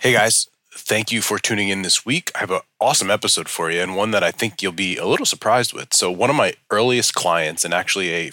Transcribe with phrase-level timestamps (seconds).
[0.00, 2.30] Hey guys, thank you for tuning in this week.
[2.36, 5.04] I have an awesome episode for you and one that I think you'll be a
[5.04, 5.92] little surprised with.
[5.92, 8.30] So, one of my earliest clients, and actually a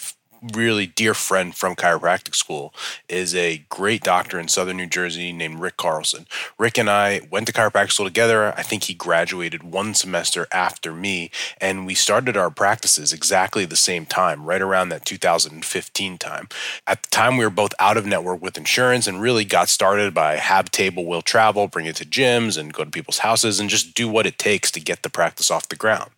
[0.54, 2.72] really dear friend from chiropractic school
[3.08, 6.26] is a great doctor in southern New Jersey named Rick Carlson.
[6.58, 8.54] Rick and I went to chiropractic school together.
[8.56, 11.30] I think he graduated one semester after me,
[11.60, 16.48] and we started our practices exactly the same time, right around that 2015 time.
[16.86, 20.14] At the time, we were both out of network with insurance and really got started
[20.14, 23.70] by have table, will travel, bring it to gyms and go to people's houses and
[23.70, 26.10] just do what it takes to get the practice off the ground.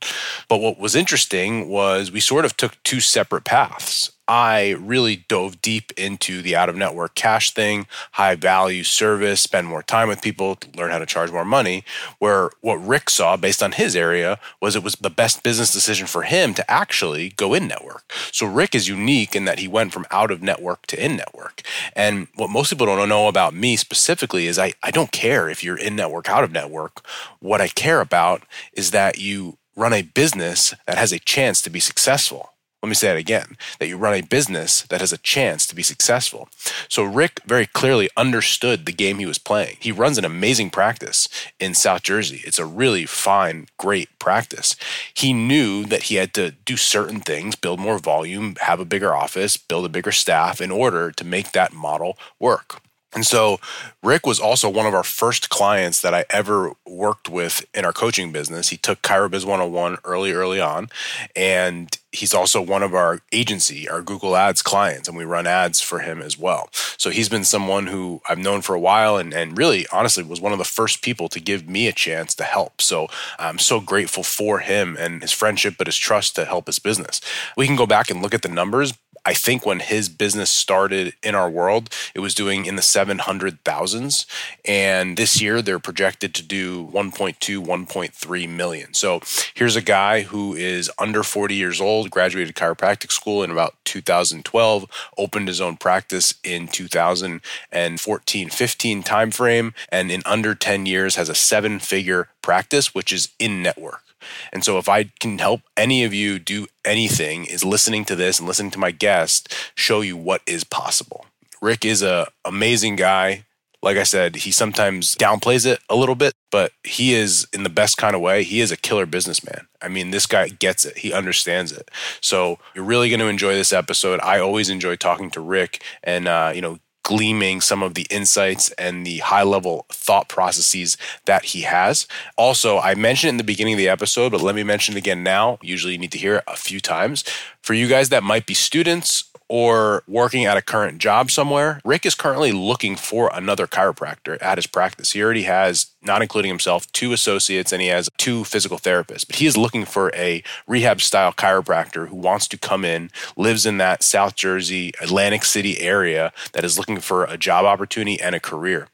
[0.49, 4.13] But what was interesting was we sort of took two separate paths.
[4.29, 9.67] I really dove deep into the out of network cash thing, high value service, spend
[9.67, 11.83] more time with people, learn how to charge more money.
[12.19, 16.07] Where what Rick saw based on his area was it was the best business decision
[16.07, 18.13] for him to actually go in network.
[18.31, 21.63] So Rick is unique in that he went from out of network to in network.
[21.97, 25.65] And what most people don't know about me specifically is I, I don't care if
[25.65, 27.07] you're in network, out of network.
[27.41, 28.43] What I care about
[28.75, 32.51] is that you run a business that has a chance to be successful.
[32.83, 35.75] Let me say it again that you run a business that has a chance to
[35.75, 36.49] be successful.
[36.89, 39.79] So, Rick very clearly understood the game he was playing.
[39.81, 42.41] He runs an amazing practice in South Jersey.
[42.45, 44.77] It's a really fine, great practice.
[45.13, 49.15] He knew that he had to do certain things, build more volume, have a bigger
[49.15, 52.81] office, build a bigger staff in order to make that model work.
[53.15, 53.59] And so
[54.03, 57.93] Rick was also one of our first clients that I ever worked with in our
[57.93, 58.69] coaching business.
[58.69, 60.89] He took ChiroBiz 101 early, early on.
[61.35, 65.81] And he's also one of our agency, our Google Ads clients, and we run ads
[65.81, 66.69] for him as well.
[66.73, 70.41] So he's been someone who I've known for a while and, and really honestly was
[70.41, 72.81] one of the first people to give me a chance to help.
[72.81, 76.79] So I'm so grateful for him and his friendship, but his trust to help his
[76.79, 77.21] business.
[77.57, 78.95] We can go back and look at the numbers,
[79.29, 84.25] I think when his business started in our world, it was doing in the 700,000s.
[84.65, 88.95] And this year, they're projected to do 1.2, 1.3 million.
[88.95, 89.21] So
[89.53, 94.87] here's a guy who is under 40 years old, graduated chiropractic school in about 2012,
[95.19, 101.35] opened his own practice in 2014 15 timeframe, and in under 10 years has a
[101.35, 104.08] seven figure practice, which is in network.
[104.53, 108.39] And so if I can help any of you do anything is listening to this
[108.39, 111.27] and listening to my guest show you what is possible.
[111.61, 113.45] Rick is a amazing guy.
[113.81, 117.71] Like I said, he sometimes downplays it a little bit, but he is in the
[117.71, 118.43] best kind of way.
[118.43, 119.69] He is a killer businessman.
[119.81, 120.99] I mean, this guy gets it.
[120.99, 121.89] He understands it.
[122.21, 124.19] So you're really going to enjoy this episode.
[124.21, 128.71] I always enjoy talking to Rick and, uh, you know, gleaming some of the insights
[128.73, 132.07] and the high level thought processes that he has.
[132.37, 135.23] Also, I mentioned in the beginning of the episode, but let me mention it again
[135.23, 135.59] now.
[135.63, 137.25] Usually you need to hear it a few times.
[137.63, 142.05] For you guys that might be students or working at a current job somewhere, Rick
[142.05, 145.13] is currently looking for another chiropractor at his practice.
[145.13, 149.27] He already has, not including himself, two associates and he has two physical therapists.
[149.27, 153.65] But he is looking for a rehab style chiropractor who wants to come in, lives
[153.65, 158.35] in that South Jersey, Atlantic City area that is looking for a job opportunity and
[158.35, 158.89] a career.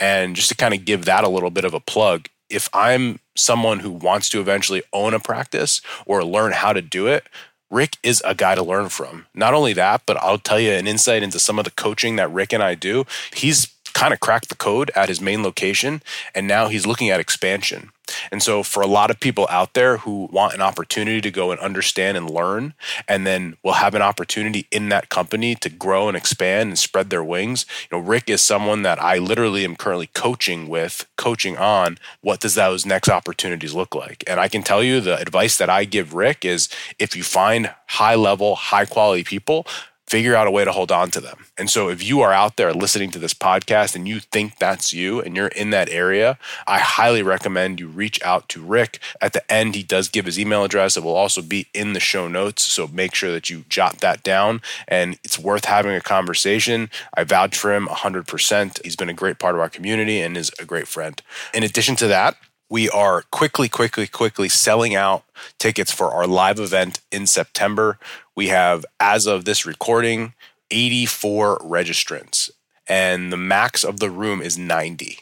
[0.00, 3.20] And just to kind of give that a little bit of a plug, if I'm
[3.36, 7.28] someone who wants to eventually own a practice or learn how to do it,
[7.70, 9.26] Rick is a guy to learn from.
[9.34, 12.32] Not only that, but I'll tell you an insight into some of the coaching that
[12.32, 13.04] Rick and I do.
[13.34, 16.02] He's kind of cracked the code at his main location,
[16.34, 17.90] and now he's looking at expansion.
[18.30, 21.50] And so, for a lot of people out there who want an opportunity to go
[21.50, 22.74] and understand and learn,
[23.06, 27.10] and then will have an opportunity in that company to grow and expand and spread
[27.10, 31.56] their wings, you know, Rick is someone that I literally am currently coaching with, coaching
[31.56, 34.24] on what does those next opportunities look like.
[34.26, 36.68] And I can tell you the advice that I give Rick is
[36.98, 39.66] if you find high level, high quality people,
[40.08, 41.44] figure out a way to hold on to them.
[41.58, 44.92] And so if you are out there listening to this podcast and you think that's
[44.92, 49.00] you and you're in that area, I highly recommend you reach out to Rick.
[49.20, 50.96] At the end, he does give his email address.
[50.96, 52.62] It will also be in the show notes.
[52.62, 56.90] So make sure that you jot that down and it's worth having a conversation.
[57.14, 58.82] I vouch for him 100%.
[58.84, 61.20] He's been a great part of our community and is a great friend.
[61.52, 62.36] In addition to that,
[62.70, 65.24] we are quickly, quickly, quickly selling out
[65.58, 67.98] tickets for our live event in September.
[68.38, 70.32] We have, as of this recording,
[70.70, 72.52] 84 registrants,
[72.86, 75.18] and the max of the room is 90.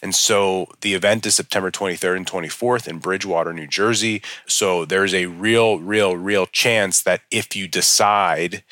[0.00, 4.22] And so the event is September 23rd and 24th in Bridgewater, New Jersey.
[4.46, 8.62] So there's a real, real, real chance that if you decide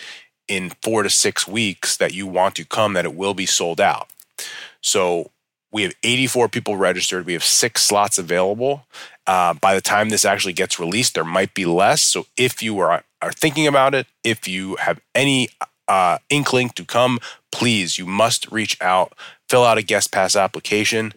[0.46, 3.80] in four to six weeks that you want to come, that it will be sold
[3.80, 4.08] out.
[4.80, 5.32] So
[5.72, 7.26] we have 84 people registered.
[7.26, 8.86] We have six slots available.
[9.26, 12.02] Uh, by the time this actually gets released, there might be less.
[12.02, 15.48] So if you are, are thinking about it, if you have any
[15.88, 17.18] uh, inkling to come,
[17.52, 19.12] please, you must reach out,
[19.48, 21.12] fill out a guest pass application.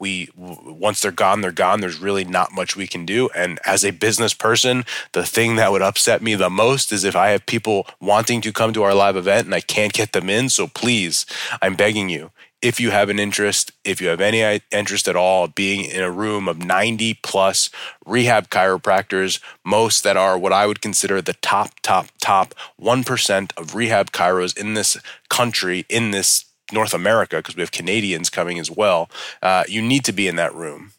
[0.00, 1.80] we once they're gone they're gone.
[1.80, 3.28] There's really not much we can do.
[3.34, 7.14] And as a business person the thing that would upset me the most is if
[7.16, 10.28] i have people wanting to come to our live event and i can't get them
[10.28, 10.48] in.
[10.48, 11.26] So please
[11.62, 12.30] i'm begging you
[12.64, 16.10] if you have an interest, if you have any interest at all, being in a
[16.10, 17.68] room of 90 plus
[18.06, 23.74] rehab chiropractors, most that are what I would consider the top, top, top 1% of
[23.74, 24.96] rehab chiros in this
[25.28, 29.10] country, in this North America, because we have Canadians coming as well,
[29.42, 30.92] uh, you need to be in that room.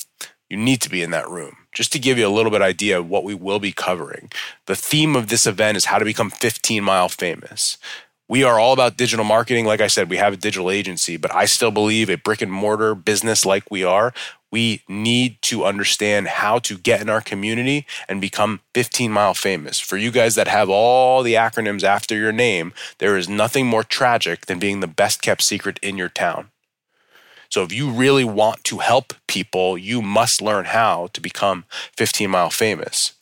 [0.48, 1.58] You need to be in that room.
[1.74, 4.32] Just to give you a little bit idea of what we will be covering.
[4.68, 7.80] The theme of this event is how to become 15 mile famous
[8.28, 9.66] we are all about digital marketing.
[9.66, 12.52] Like I said, we have a digital agency, but I still believe a brick and
[12.52, 14.14] mortar business like we are,
[14.52, 19.80] we need to understand how to get in our community and become 15 mile famous.
[19.80, 23.84] For you guys that have all the acronyms after your name, there is nothing more
[23.84, 26.50] tragic than being the best kept secret in your town.
[27.50, 32.30] So if you really want to help people, you must learn how to become 15
[32.30, 33.14] mile famous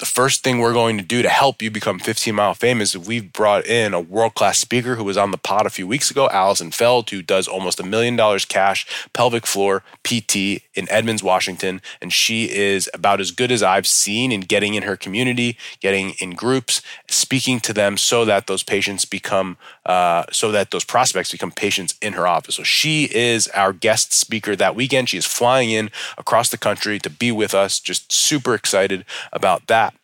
[0.00, 3.06] the first thing we're going to do to help you become 15 mile famous is
[3.06, 6.10] we've brought in a world class speaker who was on the pod a few weeks
[6.10, 11.22] ago, Allison Feld, who does almost a million dollars cash pelvic floor PT in Edmonds,
[11.22, 11.82] Washington.
[12.00, 16.14] And she is about as good as I've seen in getting in her community, getting
[16.18, 21.32] in groups, speaking to them so that those patients become, uh, so that those prospects
[21.32, 22.56] become patients in her office.
[22.56, 25.08] So she is our guest speaker that weekend.
[25.08, 27.80] She is flying in across the country to be with us.
[27.80, 29.94] Just super excited about that.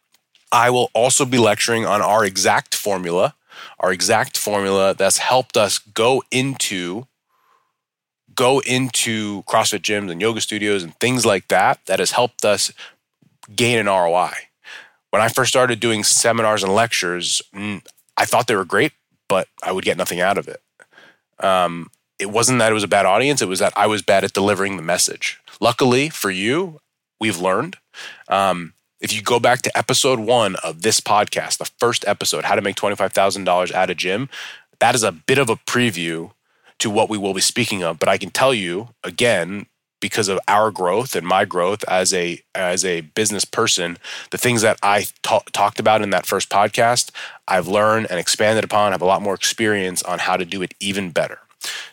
[0.51, 3.35] I will also be lecturing on our exact formula,
[3.79, 7.07] our exact formula that's helped us go into
[8.35, 12.71] go into CrossFit gyms and yoga studios and things like that that has helped us
[13.55, 14.33] gain an ROI.
[15.11, 17.83] When I first started doing seminars and lectures, mm,
[18.17, 18.93] I thought they were great,
[19.29, 20.61] but I would get nothing out of it.
[21.39, 24.25] Um, it wasn't that it was a bad audience, it was that I was bad
[24.25, 25.39] at delivering the message.
[25.61, 26.81] Luckily for you,
[27.21, 27.77] we've learned.
[28.29, 32.55] Um, if you go back to episode one of this podcast, the first episode, How
[32.55, 34.29] to Make $25,000 at a Gym,
[34.79, 36.33] that is a bit of a preview
[36.79, 37.99] to what we will be speaking of.
[37.99, 39.67] But I can tell you again,
[40.07, 43.99] because of our growth and my growth as a as a business person
[44.31, 47.11] the things that i ta- talked about in that first podcast
[47.49, 50.75] i've learned and expanded upon have a lot more experience on how to do it
[50.79, 51.41] even better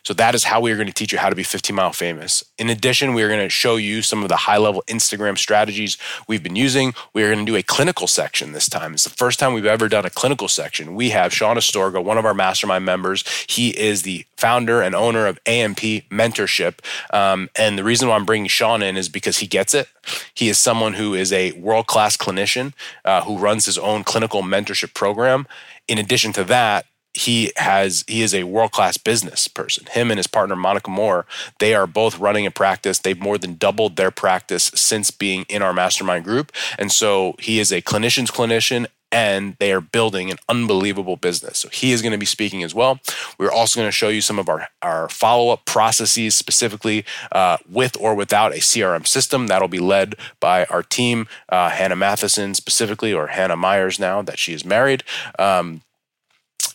[0.03, 1.93] so that is how we are going to teach you how to be 15 mile
[1.93, 2.43] famous.
[2.57, 5.97] In addition, we are going to show you some of the high level Instagram strategies
[6.27, 6.93] we've been using.
[7.13, 8.93] We are going to do a clinical section this time.
[8.93, 10.95] It's the first time we've ever done a clinical section.
[10.95, 13.23] We have Sean Astorga, one of our mastermind members.
[13.47, 15.79] He is the founder and owner of AMP
[16.09, 16.79] Mentorship.
[17.13, 19.87] Um, and the reason why I'm bringing Sean in is because he gets it.
[20.33, 22.73] He is someone who is a world class clinician
[23.05, 25.47] uh, who runs his own clinical mentorship program.
[25.87, 29.85] In addition to that, he has he is a world class business person.
[29.91, 31.25] Him and his partner Monica Moore,
[31.59, 32.99] they are both running a practice.
[32.99, 37.59] They've more than doubled their practice since being in our mastermind group, and so he
[37.59, 38.87] is a clinician's clinician.
[39.11, 41.59] And they are building an unbelievable business.
[41.59, 42.99] So he is going to be speaking as well.
[43.37, 47.57] We're also going to show you some of our, our follow up processes, specifically uh,
[47.69, 49.45] with or without a CRM system.
[49.45, 54.39] That'll be led by our team, uh, Hannah Matheson specifically, or Hannah Myers now that
[54.39, 55.03] she is married.
[55.37, 55.83] Um,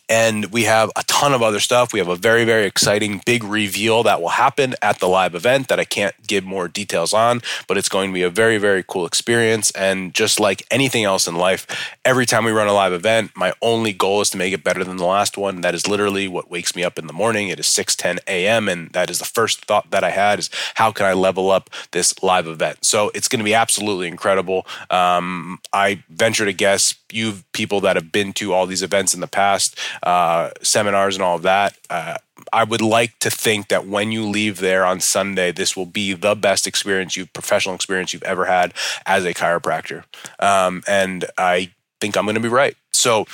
[0.09, 1.93] and we have a ton of other stuff.
[1.93, 5.69] We have a very, very exciting big reveal that will happen at the live event
[5.69, 8.83] that I can't give more details on, but it's going to be a very, very
[8.87, 9.71] cool experience.
[9.73, 11.67] And just like anything else in life,
[12.05, 14.85] every time we run a live event, my only goal is to make it better
[14.85, 15.61] than the last one.
[15.61, 17.49] That is literally what wakes me up in the morning.
[17.49, 18.69] It is 6 10 a.m.
[18.69, 21.71] And that is the first thought that I had is how can I level up
[21.91, 22.85] this live event?
[22.85, 24.67] So it's going to be absolutely incredible.
[24.91, 29.21] Um, I venture to guess you people that have been to all these events in
[29.21, 31.77] the past uh, seminars and all of that.
[31.91, 32.17] Uh,
[32.53, 36.13] I would like to think that when you leave there on Sunday, this will be
[36.13, 38.75] the best experience you've professional experience you've ever had
[39.07, 40.05] as a chiropractor.
[40.39, 42.77] Um, and I think I'm going to be right.
[42.93, 43.27] So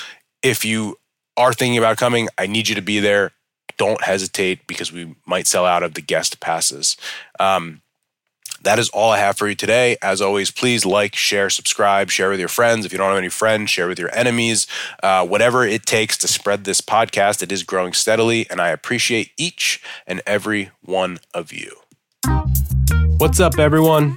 [0.42, 0.98] if you
[1.36, 3.32] are thinking about coming, I need you to be there.
[3.76, 6.96] Don't hesitate because we might sell out of the guest passes.
[7.40, 7.82] Um,
[8.64, 9.96] that is all I have for you today.
[10.02, 12.84] As always, please like, share, subscribe, share with your friends.
[12.84, 14.66] If you don't have any friends, share with your enemies.
[15.02, 19.30] Uh, whatever it takes to spread this podcast, it is growing steadily, and I appreciate
[19.36, 21.76] each and every one of you.
[23.18, 24.16] What's up, everyone?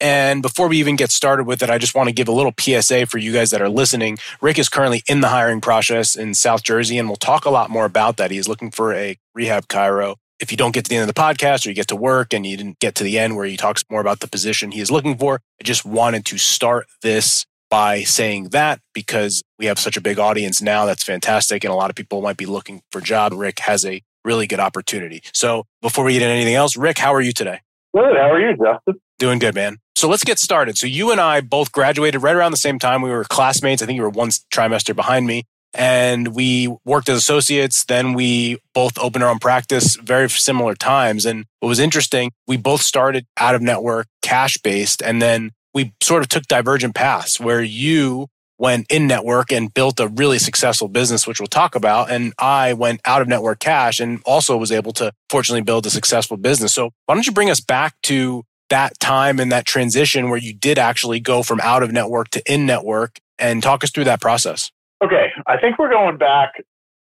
[0.00, 2.54] And before we even get started with it, I just want to give a little
[2.58, 4.18] PSA for you guys that are listening.
[4.40, 7.70] Rick is currently in the hiring process in South Jersey, and we'll talk a lot
[7.70, 8.30] more about that.
[8.30, 10.16] He is looking for a rehab chiro.
[10.40, 12.32] If you don't get to the end of the podcast or you get to work
[12.32, 14.80] and you didn't get to the end where he talks more about the position he
[14.80, 19.78] is looking for, I just wanted to start this by saying that because we have
[19.78, 20.86] such a big audience now.
[20.86, 21.62] That's fantastic.
[21.62, 23.34] And a lot of people might be looking for job.
[23.34, 25.22] Rick has a really good opportunity.
[25.34, 27.60] So before we get into anything else, Rick, how are you today?
[27.94, 28.16] Good.
[28.16, 29.00] How are you, Justin?
[29.20, 29.76] Doing good, man.
[29.96, 30.78] So let's get started.
[30.78, 33.02] So you and I both graduated right around the same time.
[33.02, 33.82] We were classmates.
[33.82, 35.44] I think you were one trimester behind me.
[35.74, 37.84] And we worked as associates.
[37.84, 41.26] Then we both opened our own practice, very similar times.
[41.26, 45.02] And what was interesting, we both started out of network, cash based.
[45.02, 50.00] And then we sort of took divergent paths where you went in network and built
[50.00, 52.10] a really successful business, which we'll talk about.
[52.10, 55.90] And I went out of network cash and also was able to fortunately build a
[55.90, 56.72] successful business.
[56.72, 60.54] So why don't you bring us back to that time and that transition where you
[60.54, 64.20] did actually go from out of network to in network and talk us through that
[64.20, 64.70] process.
[65.02, 65.28] Okay.
[65.46, 66.52] I think we're going back.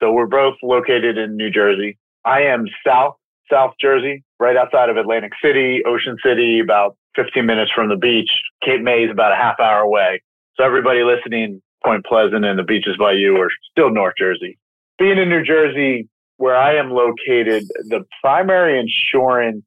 [0.00, 1.98] So we're both located in New Jersey.
[2.24, 3.14] I am South,
[3.50, 8.30] South Jersey, right outside of Atlantic City, Ocean City, about 15 minutes from the beach.
[8.64, 10.22] Cape May is about a half hour away.
[10.56, 14.58] So everybody listening, Point Pleasant and the beaches by you are still North Jersey.
[14.98, 19.64] Being in New Jersey, where I am located, the primary insurance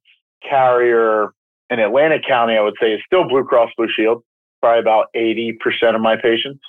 [0.48, 1.34] carrier
[1.70, 4.24] in Atlantic County, I would say, is still Blue Cross Blue Shield,
[4.62, 5.56] probably about 80%
[5.96, 6.62] of my patients.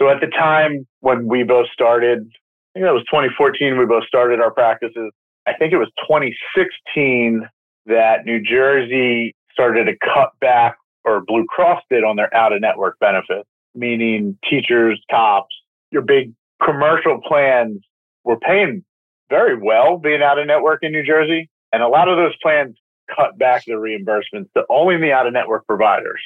[0.00, 4.04] So at the time when we both started, I think that was 2014, we both
[4.06, 5.12] started our practices.
[5.46, 7.48] I think it was 2016
[7.86, 12.60] that New Jersey started to cut back, or Blue Cross did on their out of
[12.60, 15.54] network benefits, meaning teachers, cops,
[15.90, 16.32] your big
[16.62, 17.80] commercial plans
[18.24, 18.84] were paying
[19.30, 21.48] very well being out of network in New Jersey.
[21.72, 22.76] And a lot of those plans
[23.14, 26.20] cut back the reimbursements to only the out of network providers.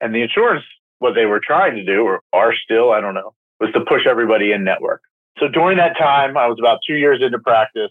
[0.00, 0.64] And the insurance,
[0.98, 4.06] what they were trying to do, or are still, I don't know, was to push
[4.06, 5.02] everybody in network.
[5.38, 7.90] So during that time, I was about two years into practice.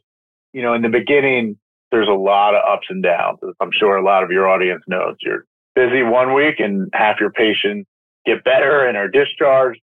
[0.54, 1.58] You know, in the beginning,
[1.92, 3.40] there's a lot of ups and downs.
[3.60, 7.32] I'm sure a lot of your audience knows you're busy one week and half your
[7.32, 7.88] patients
[8.26, 9.80] get better and are discharged.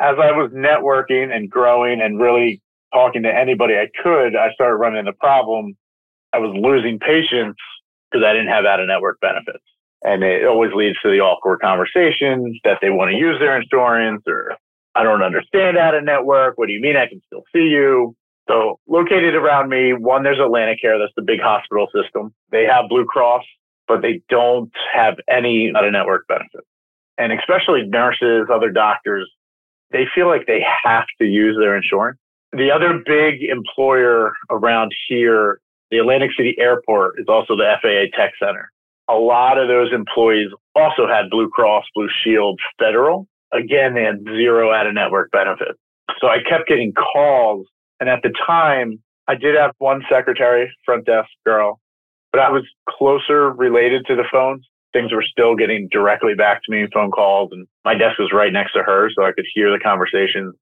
[0.00, 2.62] As I was networking and growing and really
[2.92, 5.76] talking to anybody I could, I started running into problem.
[6.32, 7.60] I was losing patients
[8.10, 9.64] because I didn't have out of network benefits.
[10.02, 14.22] And it always leads to the awkward conversations that they want to use their insurance
[14.26, 14.56] or
[14.94, 16.58] I don't understand out of network.
[16.58, 18.16] What do you mean I can still see you?
[18.48, 20.98] So located around me, one, there's AtlantiCare.
[20.98, 22.34] That's the big hospital system.
[22.50, 23.44] They have Blue Cross,
[23.86, 26.66] but they don't have any out of network benefits.
[27.18, 29.30] And especially nurses, other doctors,
[29.92, 32.18] they feel like they have to use their insurance.
[32.52, 38.32] The other big employer around here the Atlantic City Airport is also the FAA Tech
[38.38, 38.70] Center.
[39.08, 43.26] A lot of those employees also had Blue Cross, Blue Shield, Federal.
[43.52, 45.78] Again, they had zero out of network benefits.
[46.20, 47.66] So I kept getting calls.
[47.98, 51.80] And at the time, I did have one secretary, front desk girl,
[52.32, 54.66] but I was closer related to the phones.
[54.92, 58.52] Things were still getting directly back to me, phone calls, and my desk was right
[58.52, 60.54] next to her, so I could hear the conversations.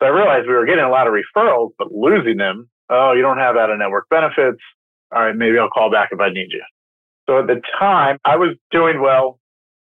[0.00, 2.68] So I realized we were getting a lot of referrals, but losing them.
[2.88, 4.60] Oh, you don't have out of network benefits
[5.14, 6.62] all right, maybe I'll call back if I need you.
[7.26, 9.38] So at the time, I was doing well,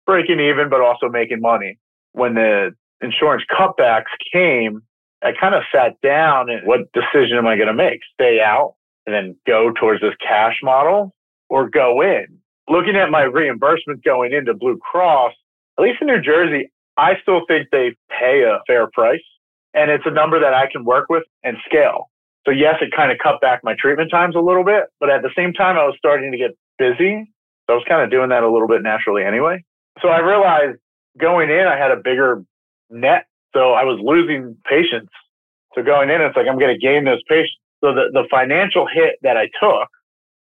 [0.07, 1.79] breaking even, but also making money.
[2.13, 4.83] When the insurance cutbacks came,
[5.23, 8.01] I kind of sat down and what decision am I going to make?
[8.15, 8.75] Stay out
[9.07, 11.15] and then go towards this cash model
[11.49, 12.27] or go in?
[12.69, 15.35] Looking at my reimbursement going into Blue Cross,
[15.79, 19.21] at least in New Jersey, I still think they pay a fair price
[19.75, 22.11] and it's a number that I can work with and scale.
[22.47, 25.23] So yes, it kind of cut back my treatment times a little bit, but at
[25.23, 27.31] the same time, I was starting to get busy.
[27.67, 29.65] So I was kind of doing that a little bit naturally anyway.
[30.03, 30.79] So I realized
[31.19, 32.45] going in, I had a bigger
[32.91, 33.27] net.
[33.55, 35.13] So I was losing patients.
[35.75, 37.57] So going in, it's like, I'm going to gain those patients.
[37.83, 39.89] So the, the financial hit that I took,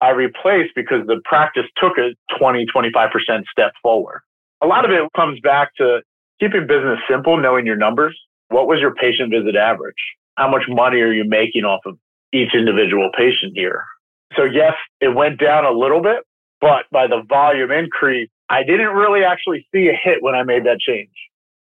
[0.00, 4.20] I replaced because the practice took a 20, 25% step forward.
[4.62, 6.00] A lot of it comes back to
[6.40, 8.18] keeping business simple, knowing your numbers.
[8.48, 9.94] What was your patient visit average?
[10.38, 11.98] How much money are you making off of
[12.32, 13.84] each individual patient here?
[14.36, 16.18] So yes, it went down a little bit,
[16.60, 20.64] but by the volume increase, I didn't really actually see a hit when I made
[20.64, 21.10] that change.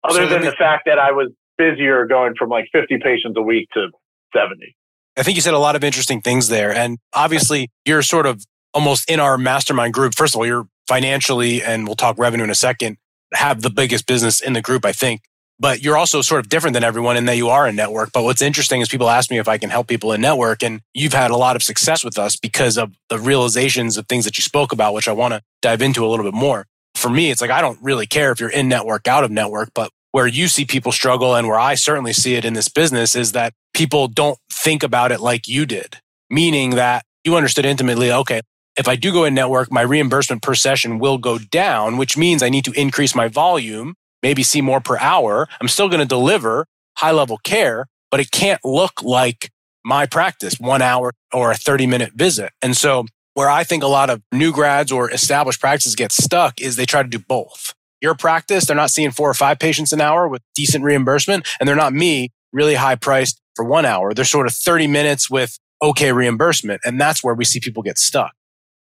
[0.03, 3.35] Other so than me, the fact that I was busier going from like 50 patients
[3.35, 3.87] a week to
[4.35, 4.75] 70.
[5.17, 6.71] I think you said a lot of interesting things there.
[6.71, 10.13] And obviously, you're sort of almost in our mastermind group.
[10.15, 12.97] First of all, you're financially, and we'll talk revenue in a second,
[13.33, 15.21] have the biggest business in the group, I think
[15.59, 18.11] but you're also sort of different than everyone in that you are in network.
[18.11, 20.81] But what's interesting is people ask me if I can help people in network and
[20.93, 24.37] you've had a lot of success with us because of the realizations of things that
[24.37, 26.65] you spoke about, which I want to dive into a little bit more.
[26.97, 29.69] for me, it's like, I don't really care if you're in network, out of network,
[29.73, 33.15] but where you see people struggle and where I certainly see it in this business
[33.15, 35.97] is that people don't think about it like you did,
[36.29, 38.41] meaning that you understood intimately, okay,
[38.77, 42.41] if I do go in network, my reimbursement per session will go down, which means
[42.41, 45.47] I need to increase my volume, maybe see more per hour.
[45.61, 46.65] I'm still going to deliver
[46.97, 49.49] high level care, but it can't look like
[49.85, 52.51] my practice, one hour or a 30 minute visit.
[52.61, 56.59] And so where I think a lot of new grads or established practices get stuck
[56.59, 57.73] is they try to do both.
[58.01, 61.67] Your practice, they're not seeing four or five patients an hour with decent reimbursement, and
[61.67, 64.13] they're not me, really high priced for one hour.
[64.13, 66.81] They're sort of 30 minutes with okay reimbursement.
[66.85, 68.33] And that's where we see people get stuck.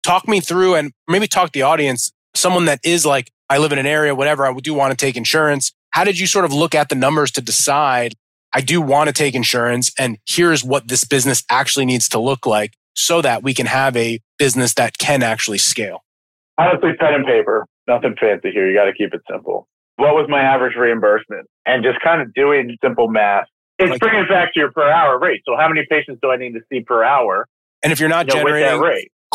[0.04, 3.78] Talk me through and maybe talk the audience, someone that is like, I live in
[3.78, 5.72] an area, whatever, I do want to take insurance.
[5.92, 8.16] How did you sort of look at the numbers to decide
[8.54, 12.46] I do want to take insurance and here's what this business actually needs to look
[12.46, 16.04] like so that we can have a business that can actually scale?
[16.58, 18.70] Honestly, pen and paper, nothing fancy here.
[18.70, 19.68] You got to keep it simple.
[19.98, 21.48] What was my average reimbursement?
[21.66, 23.46] And just kind of doing simple math.
[23.78, 25.42] It's like, bringing it back to your per hour rate.
[25.46, 27.48] So how many patients do I need to see per hour?
[27.84, 28.80] And if you're not you know, generating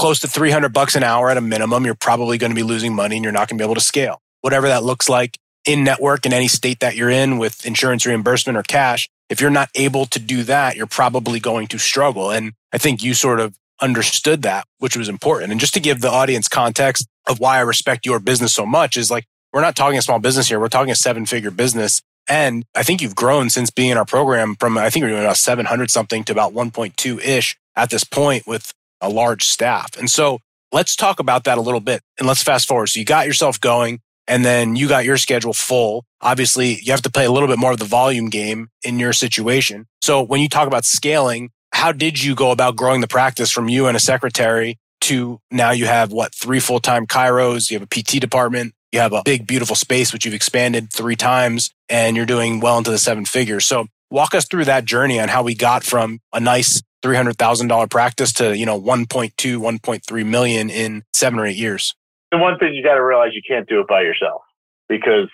[0.00, 2.94] close to 300 bucks an hour at a minimum, you're probably going to be losing
[2.94, 4.22] money and you're not going to be able to scale.
[4.40, 8.56] Whatever that looks like in network in any state that you're in with insurance reimbursement
[8.56, 12.30] or cash, if you're not able to do that, you're probably going to struggle.
[12.30, 15.52] And I think you sort of understood that, which was important.
[15.52, 18.96] And just to give the audience context of why I respect your business so much
[18.96, 20.58] is like, we're not talking a small business here.
[20.58, 22.00] We're talking a seven figure business.
[22.26, 25.24] And I think you've grown since being in our program from, I think we're doing
[25.24, 29.96] about 700 something to about 1.2 ish at this point with a large staff.
[29.98, 30.40] And so
[30.72, 32.88] let's talk about that a little bit and let's fast forward.
[32.88, 36.04] So you got yourself going and then you got your schedule full.
[36.20, 39.12] Obviously, you have to play a little bit more of the volume game in your
[39.12, 39.86] situation.
[40.02, 43.68] So when you talk about scaling, how did you go about growing the practice from
[43.68, 48.02] you and a secretary to now you have what three full-time chiros, you have a
[48.02, 52.26] PT department, you have a big beautiful space which you've expanded three times and you're
[52.26, 53.64] doing well into the seven figures.
[53.64, 58.32] So walk us through that journey on how we got from a nice $300,000 practice
[58.34, 61.94] to, you know, 1.2, 1.3 million in 7 or 8 years.
[62.30, 64.42] The one thing you got to realize you can't do it by yourself
[64.88, 65.28] because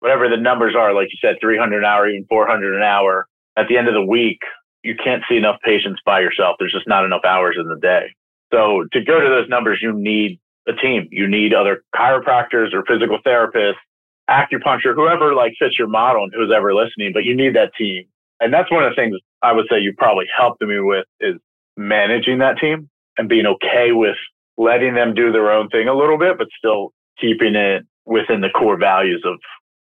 [0.00, 3.66] whatever the numbers are, like you said, 300 an hour, even 400 an hour, at
[3.68, 4.40] the end of the week,
[4.82, 6.56] you can't see enough patients by yourself.
[6.58, 8.14] There's just not enough hours in the day.
[8.52, 11.08] So to go to those numbers, you need a team.
[11.10, 13.80] You need other chiropractors or physical therapists,
[14.28, 18.04] acupuncture, whoever like fits your model and who's ever listening, but you need that team.
[18.40, 21.36] And that's one of the things I would say you probably helped me with is
[21.76, 24.16] managing that team and being okay with
[24.56, 28.48] letting them do their own thing a little bit, but still keeping it within the
[28.48, 29.38] core values of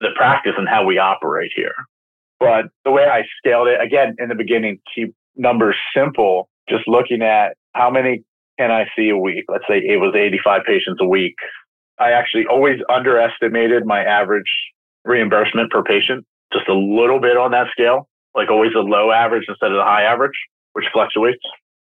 [0.00, 1.74] the practice and how we operate here.
[2.38, 7.22] But the way I scaled it, again, in the beginning, keep numbers simple, just looking
[7.22, 8.24] at how many
[8.58, 9.44] can I see a week?
[9.48, 11.36] Let's say it was 85 patients a week.
[11.98, 14.50] I actually always underestimated my average
[15.04, 19.44] reimbursement per patient, just a little bit on that scale, like always a low average
[19.48, 20.36] instead of the high average,
[20.74, 21.42] which fluctuates,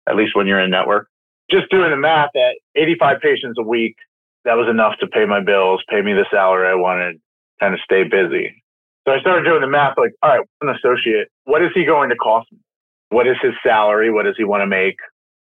[0.09, 1.09] at least when you're in network.
[1.51, 3.97] Just doing the math at 85 patients a week,
[4.45, 7.21] that was enough to pay my bills, pay me the salary I wanted,
[7.61, 8.63] kind of stay busy.
[9.07, 12.11] So I started doing the math like, all right, an associate, what is he going
[12.11, 12.59] to cost me?
[13.11, 14.11] What is his salary?
[14.11, 14.97] What does he want to make?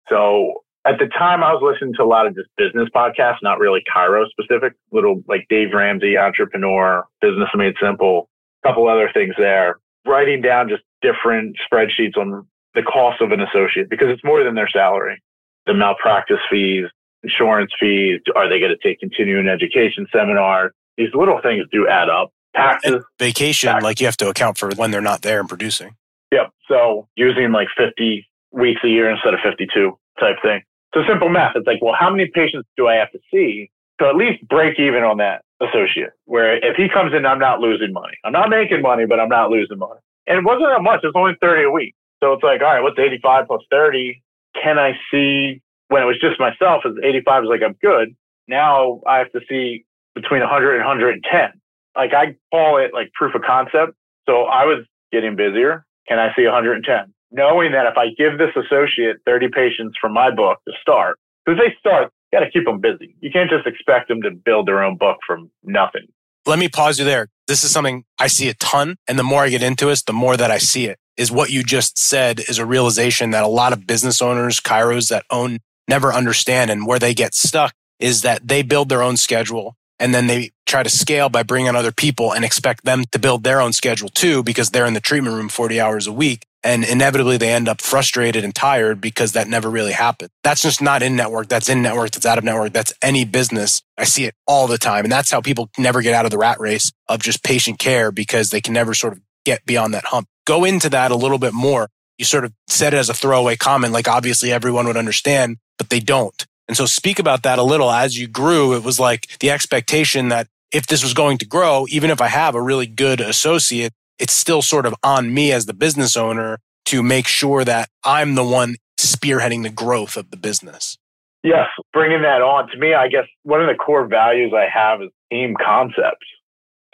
[0.09, 3.59] So at the time, I was listening to a lot of just business podcasts, not
[3.59, 8.29] really chiro specific, little like Dave Ramsey, entrepreneur, business made simple,
[8.64, 9.79] a couple other things there.
[10.06, 14.54] Writing down just different spreadsheets on the cost of an associate because it's more than
[14.54, 15.22] their salary.
[15.66, 16.86] The malpractice fees,
[17.22, 20.72] insurance fees, are they going to take continuing education seminars?
[20.96, 22.92] These little things do add up taxes.
[22.92, 23.84] And vacation, taxes.
[23.84, 25.96] like you have to account for when they're not there and producing.
[26.32, 26.50] Yep.
[26.68, 30.62] So using like 50 weeks a year instead of 52 type thing.
[30.94, 31.52] So simple math.
[31.54, 34.78] It's like, well, how many patients do I have to see to at least break
[34.78, 36.10] even on that associate?
[36.24, 38.16] Where if he comes in, I'm not losing money.
[38.24, 40.00] I'm not making money, but I'm not losing money.
[40.26, 41.00] And it wasn't that much.
[41.02, 41.94] It's only 30 a week.
[42.22, 44.22] So it's like, all right, what's 85 plus 30?
[44.62, 48.14] Can I see when it was just myself as 85 is like, I'm good.
[48.46, 51.60] Now I have to see between 100 and 110
[51.96, 53.94] like I call it like proof of concept.
[54.26, 55.84] So I was getting busier.
[56.08, 57.12] Can I see 110?
[57.32, 61.60] Knowing that if I give this associate 30 patients from my book to start, because
[61.60, 63.14] they start, got to keep them busy.
[63.20, 66.06] You can't just expect them to build their own book from nothing.
[66.46, 67.28] Let me pause you there.
[67.46, 68.96] This is something I see a ton.
[69.08, 71.50] And the more I get into it, the more that I see it is what
[71.50, 75.58] you just said is a realization that a lot of business owners, chiros that own
[75.86, 80.14] never understand and where they get stuck is that they build their own schedule And
[80.14, 83.60] then they try to scale by bringing other people and expect them to build their
[83.60, 86.46] own schedule too, because they're in the treatment room 40 hours a week.
[86.62, 90.30] And inevitably they end up frustrated and tired because that never really happened.
[90.42, 91.48] That's just not in network.
[91.48, 92.10] That's in network.
[92.10, 92.72] That's out of network.
[92.72, 93.82] That's any business.
[93.96, 95.04] I see it all the time.
[95.04, 98.10] And that's how people never get out of the rat race of just patient care
[98.10, 100.28] because they can never sort of get beyond that hump.
[100.46, 101.88] Go into that a little bit more.
[102.18, 105.88] You sort of said it as a throwaway comment, like obviously everyone would understand, but
[105.88, 106.46] they don't.
[106.70, 108.76] And so speak about that a little as you grew.
[108.76, 112.28] It was like the expectation that if this was going to grow, even if I
[112.28, 116.61] have a really good associate, it's still sort of on me as the business owner
[116.85, 120.96] to make sure that I'm the one spearheading the growth of the business.
[121.42, 125.02] Yes, bringing that on to me, I guess one of the core values I have
[125.02, 126.28] is team concepts.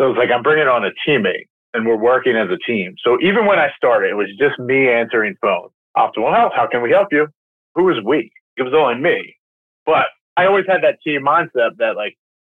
[0.00, 2.94] So it's like I'm bringing on a teammate and we're working as a team.
[3.04, 5.72] So even when I started, it was just me answering phones.
[5.98, 7.28] Optimal Health, how can we help you?
[7.74, 8.30] Who was we?
[8.56, 9.36] It was only me.
[9.86, 12.16] But I always had that team mindset that like,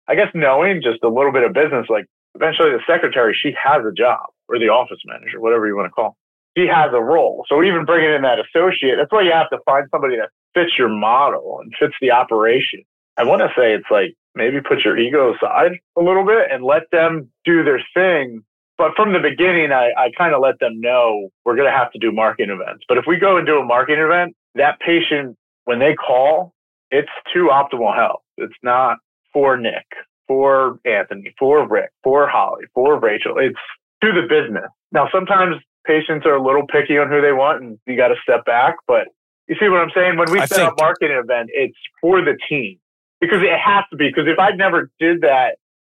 [0.08, 3.84] I guess knowing just a little bit of business, like eventually the secretary, she has
[3.84, 6.16] a job or the office manager, whatever you want to call.
[6.56, 7.44] she has a role.
[7.48, 10.72] So even bringing in that associate, that's why you have to find somebody that fits
[10.78, 12.82] your model and fits the operation.
[13.18, 16.64] I want to say it's like maybe put your ego aside a little bit and
[16.64, 18.42] let them do their thing.
[18.78, 21.90] But from the beginning, I, I kind of let them know we're going to have
[21.92, 22.84] to do marketing events.
[22.88, 26.54] But if we go and do a marketing event, that patient, when they call,
[26.90, 28.22] it's to optimal health.
[28.36, 28.98] It's not
[29.32, 29.86] for Nick,
[30.26, 33.36] for Anthony, for Rick, for Holly, for Rachel.
[33.38, 33.58] It's
[34.02, 34.70] to the business.
[34.92, 38.14] Now, sometimes patients are a little picky on who they want and you got to
[38.22, 38.76] step back.
[38.86, 39.08] But
[39.48, 40.16] you see what I'm saying?
[40.16, 42.78] When we I set think- up marketing event, it's for the team
[43.20, 44.08] because it has to be.
[44.08, 45.56] Because if I never did that,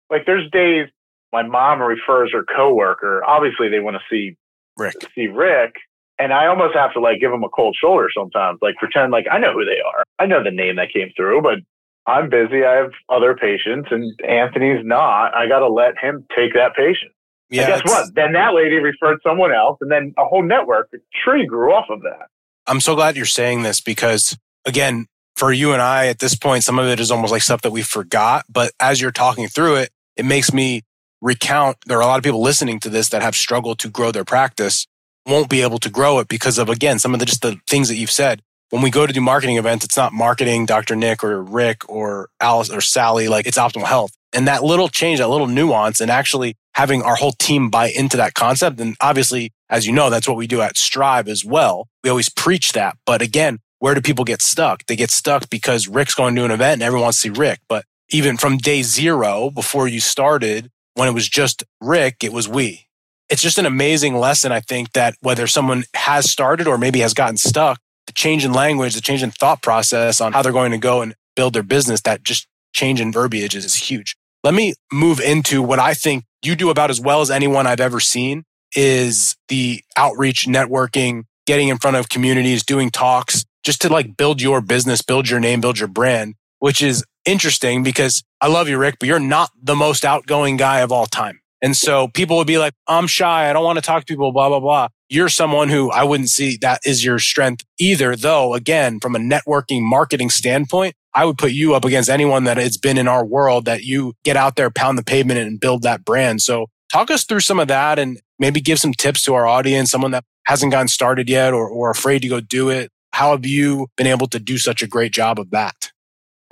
[0.09, 0.89] like there's days
[1.33, 3.23] my mom refers her coworker.
[3.25, 4.37] Obviously, they want to see
[4.77, 4.95] Rick.
[5.15, 5.75] See Rick,
[6.21, 8.59] and I almost have to like give them a cold shoulder sometimes.
[8.63, 10.05] Like pretend like I know who they are.
[10.19, 11.59] I know the name that came through, but
[12.07, 12.65] I'm busy.
[12.65, 15.35] I have other patients, and Anthony's not.
[15.35, 17.13] I got to let him take that patient.
[17.51, 18.15] Yeah, and guess what?
[18.15, 21.87] Then that lady referred someone else, and then a whole network, a tree grew off
[21.91, 22.29] of that.
[22.67, 25.07] I'm so glad you're saying this because, again,
[25.37, 27.73] for you and I at this point, some of it is almost like stuff that
[27.73, 28.45] we forgot.
[28.49, 30.83] But as you're talking through it, it makes me
[31.21, 34.13] recount there are a lot of people listening to this that have struggled to grow
[34.13, 34.87] their practice,
[35.27, 37.89] won't be able to grow it because of, again, some of the just the things
[37.89, 38.43] that you've said.
[38.71, 40.95] When we go to do marketing events, it's not marketing Dr.
[40.95, 44.13] Nick or Rick or Alice or Sally, like it's optimal health.
[44.33, 48.17] And that little change, that little nuance, and actually having our whole team buy into
[48.17, 48.79] that concept.
[48.79, 51.89] And obviously, as you know, that's what we do at Strive as well.
[52.05, 52.97] We always preach that.
[53.05, 54.87] But again, where do people get stuck?
[54.87, 57.61] They get stuck because Rick's going to an event and everyone wants to see Rick.
[57.69, 62.49] But even from day zero, before you started, when it was just Rick, it was
[62.49, 62.87] we.
[63.31, 67.15] It's just an amazing lesson, I think, that whether someone has started or maybe has
[67.15, 70.73] gotten stuck, the change in language, the change in thought process on how they're going
[70.73, 74.17] to go and build their business, that just change in verbiage is, huge.
[74.43, 77.81] Let me move into what I think you do about as well as anyone I've
[77.81, 83.89] ever seen is the outreach, networking, getting in front of communities, doing talks, just to
[83.89, 88.49] like build your business, build your name, build your brand, which is interesting because I
[88.49, 91.41] love you, Rick, but you're not the most outgoing guy of all time.
[91.63, 93.49] And so people would be like, I'm shy.
[93.49, 94.89] I don't want to talk to people, blah, blah, blah.
[95.09, 98.17] You're someone who I wouldn't see that is your strength either.
[98.17, 102.59] Though again, from a networking marketing standpoint, I would put you up against anyone that
[102.59, 105.83] it's been in our world that you get out there, pound the pavement and build
[105.83, 106.41] that brand.
[106.41, 109.91] So talk us through some of that and maybe give some tips to our audience,
[109.91, 112.91] someone that hasn't gotten started yet or, or afraid to go do it.
[113.13, 115.91] How have you been able to do such a great job of that?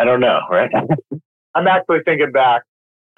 [0.01, 0.71] I don't know, right?
[1.55, 2.63] I'm actually thinking back,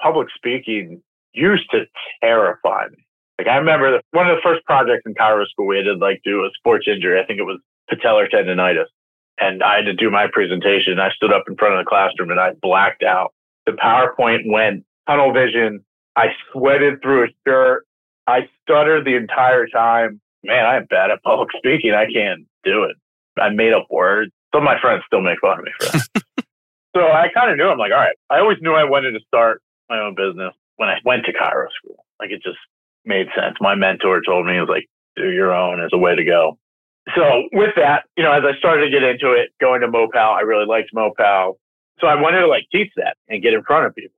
[0.00, 1.84] public speaking used to
[2.22, 3.04] terrify me.
[3.38, 6.20] Like I remember one of the first projects in chiro school we had to like
[6.24, 7.20] do a sports injury.
[7.20, 7.58] I think it was
[7.90, 8.86] patellar tendonitis
[9.38, 11.00] and I had to do my presentation.
[11.00, 13.32] I stood up in front of the classroom and I blacked out.
[13.64, 15.84] The PowerPoint went tunnel vision.
[16.16, 17.86] I sweated through a shirt.
[18.26, 20.20] I stuttered the entire time.
[20.44, 21.92] Man, I'm bad at public speaking.
[21.92, 22.96] I can't do it.
[23.40, 24.32] I made up words.
[24.54, 26.08] Some of my friends still make fun of me for that.
[26.96, 27.68] so I kind of knew.
[27.68, 28.16] I'm like, all right.
[28.28, 31.68] I always knew I wanted to start my own business when I went to chiro
[31.76, 32.04] school.
[32.18, 32.58] Like it just
[33.04, 33.56] made sense.
[33.60, 36.58] My mentor told me, it was like, do your own as a way to go
[37.16, 40.36] so with that, you know, as I started to get into it, going to Mopal,
[40.36, 41.58] I really liked Mopal.
[42.00, 44.14] So I wanted to like teach that and get in front of people.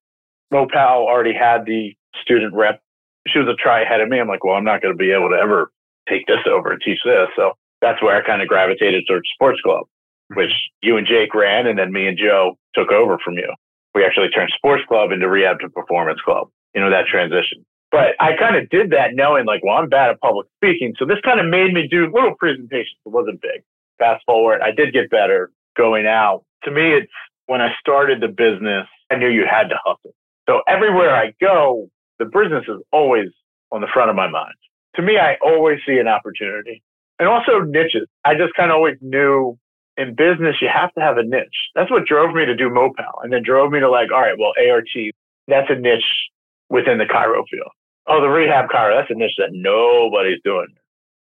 [0.50, 2.80] Mopal already had the student rep.
[3.28, 4.20] She was a try ahead of me.
[4.20, 5.70] I'm like, well, I'm not going to be able to ever
[6.08, 7.28] take this over and teach this.
[7.36, 10.38] So that's where I kind of gravitated towards sports club, mm-hmm.
[10.38, 11.66] which you and Jake ran.
[11.66, 13.52] And then me and Joe took over from you.
[13.94, 17.64] We actually turned sports club into rehab to performance club, you know, that transition.
[17.90, 20.94] But I kind of did that knowing like, well, I'm bad at public speaking.
[20.98, 22.96] So this kind of made me do little presentations.
[23.04, 23.62] It wasn't big.
[23.98, 26.42] Fast forward, I did get better going out.
[26.64, 27.12] To me, it's
[27.46, 30.14] when I started the business, I knew you had to hustle.
[30.48, 33.28] So everywhere I go, the business is always
[33.72, 34.54] on the front of my mind.
[34.96, 36.82] To me, I always see an opportunity.
[37.18, 38.08] And also niches.
[38.24, 39.58] I just kind of always knew
[39.96, 41.70] in business, you have to have a niche.
[41.74, 44.38] That's what drove me to do Mopal and then drove me to like, all right,
[44.38, 44.88] well, ART,
[45.48, 46.30] that's a niche
[46.70, 47.70] within the chiro field.
[48.06, 50.68] Oh, the rehab chiro, that's a niche that nobody's doing.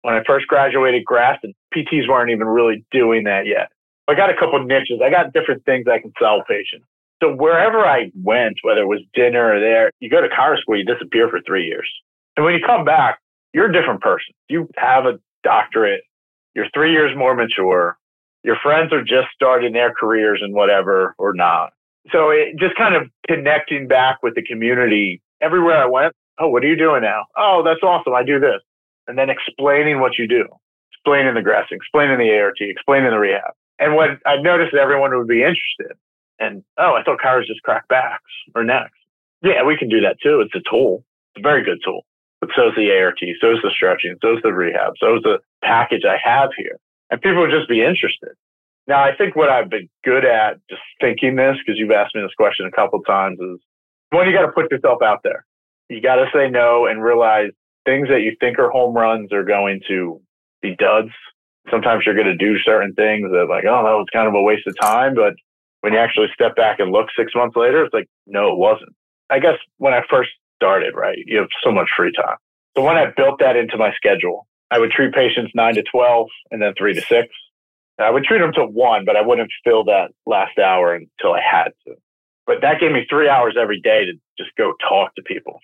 [0.01, 3.69] When I first graduated Graston, PTs weren't even really doing that yet.
[4.07, 4.99] I got a couple niches.
[5.03, 6.85] I got different things I can sell patients.
[7.21, 10.77] So wherever I went, whether it was dinner or there, you go to chiro school,
[10.77, 11.87] you disappear for three years.
[12.35, 13.19] And when you come back,
[13.53, 14.33] you're a different person.
[14.49, 16.01] You have a doctorate.
[16.55, 17.97] You're three years more mature.
[18.43, 21.73] Your friends are just starting their careers and whatever or not.
[22.11, 26.13] So it just kind of connecting back with the community everywhere I went.
[26.39, 27.25] Oh, what are you doing now?
[27.37, 28.13] Oh, that's awesome.
[28.13, 28.61] I do this.
[29.07, 30.45] And then explaining what you do,
[30.93, 33.53] explaining the Graston, explaining the ART, explaining the rehab.
[33.77, 35.97] And what I noticed that everyone would be interested.
[36.39, 38.23] And oh, I thought chiros just crack backs
[38.55, 38.97] or necks.
[39.43, 40.41] Yeah, we can do that too.
[40.41, 41.03] It's a tool.
[41.35, 42.05] It's a very good tool.
[42.39, 45.21] But so is the ART, so is the stretching, so is the rehab, so is
[45.21, 46.79] the package I have here.
[47.11, 48.31] And people would just be interested.
[48.87, 52.21] Now, I think what I've been good at just thinking this, because you've asked me
[52.21, 53.59] this question a couple times, is
[54.09, 55.45] one, you got to put yourself out there.
[55.89, 57.51] You got to say no and realize
[57.85, 60.21] things that you think are home runs are going to
[60.61, 61.11] be duds.
[61.69, 64.41] Sometimes you're going to do certain things that, like, oh, that was kind of a
[64.41, 65.13] waste of time.
[65.13, 65.33] But
[65.81, 68.95] when you actually step back and look six months later, it's like, no, it wasn't.
[69.29, 71.17] I guess when I first started, right?
[71.25, 72.37] You have so much free time.
[72.75, 76.27] So when I built that into my schedule, I would treat patients nine to 12
[76.49, 77.27] and then three to six.
[77.99, 81.41] I would treat them to one, but I wouldn't fill that last hour until I
[81.41, 81.95] had to.
[82.47, 85.59] But that gave me three hours every day to just go talk to people.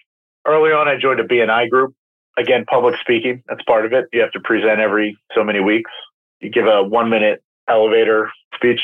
[0.45, 1.95] Early on, I joined a BNI group.
[2.37, 4.05] Again, public speaking, that's part of it.
[4.13, 5.89] You have to present every so many weeks.
[6.39, 8.81] You give a one minute elevator speech.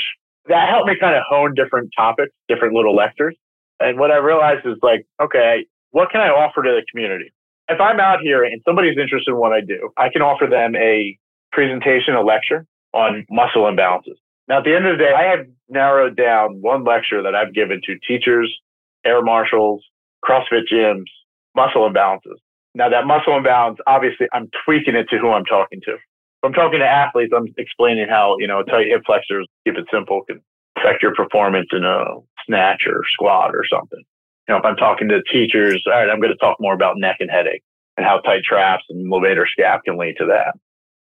[0.47, 3.36] That helped me kind of hone different topics, different little lectures.
[3.79, 7.31] And what I realized is like, okay, what can I offer to the community?
[7.73, 10.75] If I'm out here and somebody's interested in what I do, I can offer them
[10.75, 11.17] a
[11.51, 14.21] presentation, a lecture on muscle imbalances.
[14.47, 17.51] Now, at the end of the day, I have narrowed down one lecture that I've
[17.51, 18.53] given to teachers,
[19.03, 19.83] air marshals,
[20.23, 21.09] CrossFit gyms,
[21.55, 22.38] muscle imbalances.
[22.75, 25.93] Now, that muscle imbalance, obviously, I'm tweaking it to who I'm talking to.
[25.93, 29.86] If I'm talking to athletes, I'm explaining how, you know, tight hip flexors, keep it
[29.91, 30.41] simple, can
[30.77, 32.03] affect your performance in a
[32.45, 34.03] snatch or squat or something
[34.47, 36.97] you know, if I'm talking to teachers, all right, I'm going to talk more about
[36.97, 37.63] neck and headache
[37.97, 40.56] and how tight traps and levator scap can lead to that.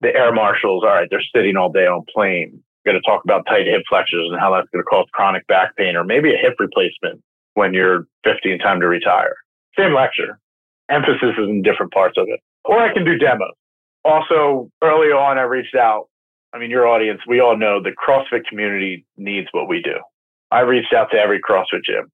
[0.01, 2.51] The air marshals, all right, they're sitting all day on plane.
[2.53, 5.45] I'm going to talk about tight hip flexors and how that's going to cause chronic
[5.47, 7.21] back pain or maybe a hip replacement
[7.53, 9.35] when you're 50 and time to retire.
[9.77, 10.39] Same lecture.
[10.89, 12.39] Emphasis is in different parts of it.
[12.65, 13.53] Or I can do demos.
[14.05, 16.05] Also, early on, I reached out.
[16.53, 19.95] I mean, your audience, we all know the CrossFit community needs what we do.
[20.51, 22.09] I reached out to every CrossFit gym.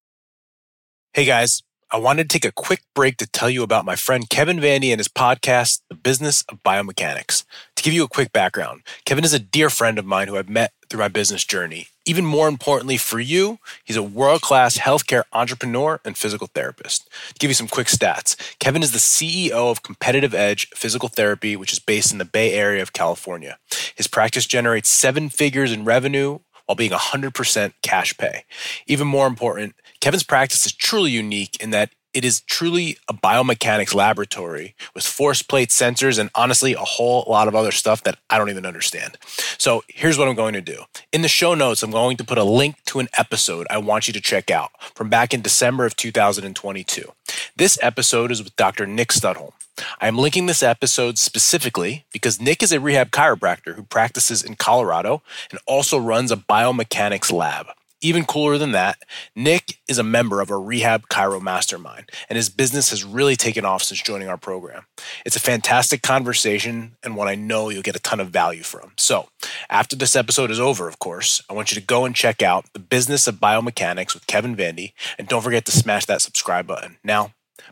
[1.16, 4.30] Hey guys, I wanted to take a quick break to tell you about my friend
[4.30, 7.46] Kevin Vandi and his podcast, The Business of Biomechanics.
[7.78, 10.50] To give you a quick background, Kevin is a dear friend of mine who I've
[10.50, 11.88] met through my business journey.
[12.06, 17.10] Even more importantly for you, he's a world class healthcare entrepreneur and physical therapist.
[17.30, 21.56] To give you some quick stats, Kevin is the CEO of Competitive Edge Physical Therapy,
[21.56, 23.58] which is based in the Bay Area of California.
[23.96, 28.44] His practice generates seven figures in revenue while being 100% cash pay.
[28.88, 33.96] Even more important, Kevin's practice is truly unique in that it is truly a biomechanics
[33.96, 38.38] laboratory with force plate sensors and honestly a whole lot of other stuff that I
[38.38, 39.18] don't even understand.
[39.58, 40.84] So here's what I'm going to do.
[41.12, 44.06] In the show notes, I'm going to put a link to an episode I want
[44.06, 47.12] you to check out from back in December of 2022.
[47.56, 48.86] This episode is with Dr.
[48.86, 49.54] Nick Studholm.
[50.00, 54.56] I am linking this episode specifically because Nick is a rehab chiropractor who practices in
[54.56, 57.70] Colorado and also runs a biomechanics lab.
[58.06, 59.00] Even cooler than that,
[59.36, 63.66] Nick is a member of a rehab chiro mastermind, and his business has really taken
[63.66, 64.84] off since joining our program.
[65.26, 68.92] It's a fantastic conversation and one I know you'll get a ton of value from.
[68.96, 69.30] So,
[69.72, 72.66] after this episode is over, of course, I want you to go and check out
[72.74, 76.98] The Business of Biomechanics with Kevin Vandi, and don't forget to smash that subscribe button.
[77.04, 77.32] Now,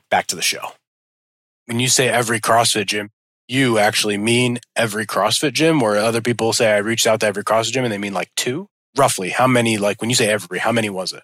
[0.10, 0.72] back to the show.
[1.68, 3.12] When you say every CrossFit gym,
[3.48, 7.44] you actually mean every CrossFit gym, where other people say I reached out to every
[7.44, 8.68] CrossFit gym and they mean like two?
[8.98, 11.24] Roughly, how many, like when you say every, how many was it?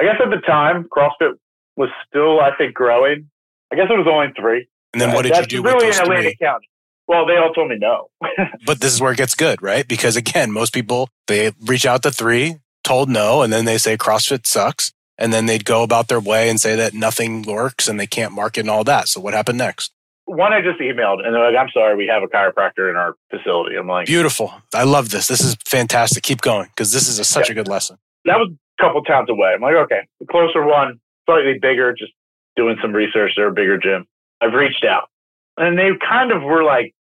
[0.00, 1.34] I guess at the time, CrossFit
[1.76, 3.30] was still, I think, growing.
[3.72, 4.68] I guess it was only three.
[4.92, 6.46] And then what did That's you do really with those in Atlantic three?
[6.46, 6.68] County.
[7.08, 8.08] Well, they all told me no.
[8.66, 9.86] But this is where it gets good, right?
[9.86, 13.96] Because again, most people, they reach out to three, told no, and then they say
[13.96, 14.92] CrossFit sucks.
[15.18, 18.32] And then they'd go about their way and say that nothing works and they can't
[18.32, 19.08] market and all that.
[19.08, 19.92] So what happened next?
[20.26, 23.14] One I just emailed and they're like, I'm sorry, we have a chiropractor in our
[23.30, 23.76] facility.
[23.76, 24.52] I'm like, Beautiful.
[24.74, 25.28] I love this.
[25.28, 26.22] This is fantastic.
[26.22, 27.98] Keep going because this is a, such a good lesson.
[28.24, 29.52] that was a couple towns away.
[29.54, 32.12] I'm like, okay, the closer one, slightly bigger, just
[32.56, 33.32] doing some research.
[33.36, 34.06] They're a bigger gym.
[34.40, 35.08] I've reached out
[35.56, 36.94] and they kind of were like,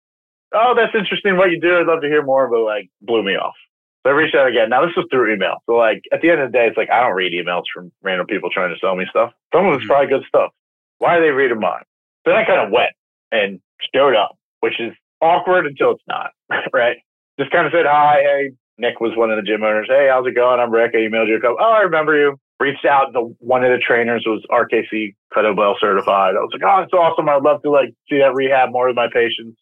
[0.52, 1.78] Oh, that's interesting what you do.
[1.78, 3.54] I'd love to hear more, but like blew me off.
[4.02, 4.70] So I reached out again.
[4.70, 5.62] Now this was through email.
[5.66, 7.92] So like at the end of the day, it's like I don't read emails from
[8.02, 9.32] random people trying to sell me stuff.
[9.54, 9.90] Some of it's mm-hmm.
[9.90, 10.50] probably good stuff.
[10.98, 11.84] Why are they reading mine?
[12.24, 12.90] Then I kind of went
[13.32, 13.60] and
[13.94, 16.30] showed up, which is awkward until it's not,
[16.72, 16.96] right?
[17.38, 18.22] Just kind of said hi.
[18.22, 19.88] Hey, Nick was one of the gym owners.
[19.88, 20.60] Hey, how's it going?
[20.60, 20.92] I'm Rick.
[20.94, 21.56] I emailed you a couple.
[21.60, 22.36] Oh, I remember you.
[22.58, 23.14] Reached out.
[23.14, 26.36] The one of the trainers was RKC kettlebell certified.
[26.36, 27.26] I was like, oh, it's awesome.
[27.28, 29.56] I'd love to like see that rehab more with my patients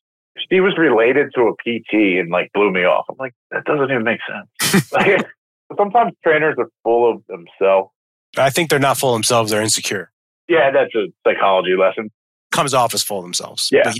[0.50, 3.06] she was related to a PT and like blew me off.
[3.08, 4.92] I'm like, that doesn't even make sense.
[4.92, 5.26] like,
[5.76, 7.90] sometimes trainers are full of themselves.
[8.36, 9.50] I think they're not full of themselves.
[9.50, 10.10] They're insecure.
[10.48, 12.10] Yeah, that's a psychology lesson.
[12.50, 13.68] Comes off as full of themselves.
[13.70, 13.82] Yeah.
[13.86, 13.96] Yes.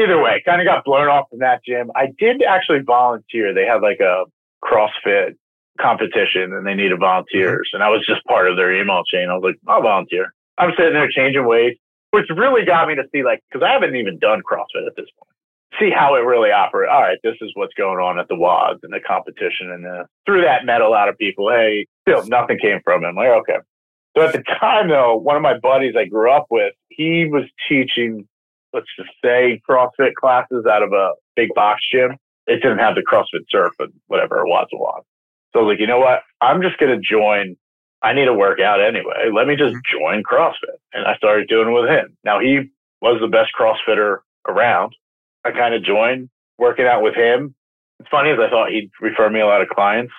[0.00, 1.90] Either way, kind of got blown off from that gym.
[1.94, 3.52] I did actually volunteer.
[3.52, 4.24] They had like a
[4.64, 5.36] CrossFit
[5.80, 7.68] competition and they needed volunteers.
[7.68, 7.76] Mm-hmm.
[7.76, 9.28] And I was just part of their email chain.
[9.28, 10.32] I was like, I'll volunteer.
[10.58, 11.78] I'm sitting there changing weights,
[12.10, 15.06] which really got me to see like, cause I haven't even done CrossFit at this
[15.18, 15.32] point
[15.80, 16.90] see how it really operates.
[16.92, 19.70] All right, this is what's going on at the WODs and the competition.
[19.70, 21.50] And through that, met a lot of people.
[21.50, 23.08] Hey, still nothing came from it.
[23.08, 23.58] I'm like, okay.
[24.16, 27.44] So at the time, though, one of my buddies I grew up with, he was
[27.68, 28.28] teaching,
[28.72, 32.16] let's just say, CrossFit classes out of a big box gym.
[32.46, 35.04] It didn't have the CrossFit Surf and whatever it was, a lot.
[35.52, 36.22] So I was like, you know what?
[36.40, 37.56] I'm just going to join.
[38.02, 39.30] I need to work out anyway.
[39.32, 39.98] Let me just mm-hmm.
[39.98, 40.76] join CrossFit.
[40.92, 42.16] And I started doing it with him.
[42.24, 42.70] Now, he
[43.00, 44.94] was the best CrossFitter around.
[45.44, 47.54] I kind of joined working out with him.
[48.00, 50.12] It's funny as I thought he'd refer me a lot of clients.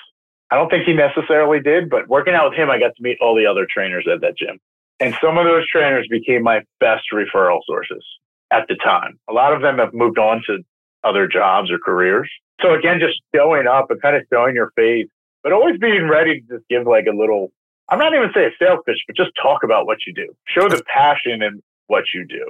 [0.51, 3.17] I don't think he necessarily did, but working out with him, I got to meet
[3.21, 4.59] all the other trainers at that gym.
[4.99, 8.03] And some of those trainers became my best referral sources
[8.51, 9.19] at the time.
[9.29, 10.59] A lot of them have moved on to
[11.03, 12.29] other jobs or careers.
[12.61, 15.07] So again, just showing up and kind of showing your face,
[15.41, 17.51] but always being ready to just give like a little,
[17.89, 20.33] I'm not even say a sales pitch, but just talk about what you do.
[20.47, 22.49] Show the passion in what you do.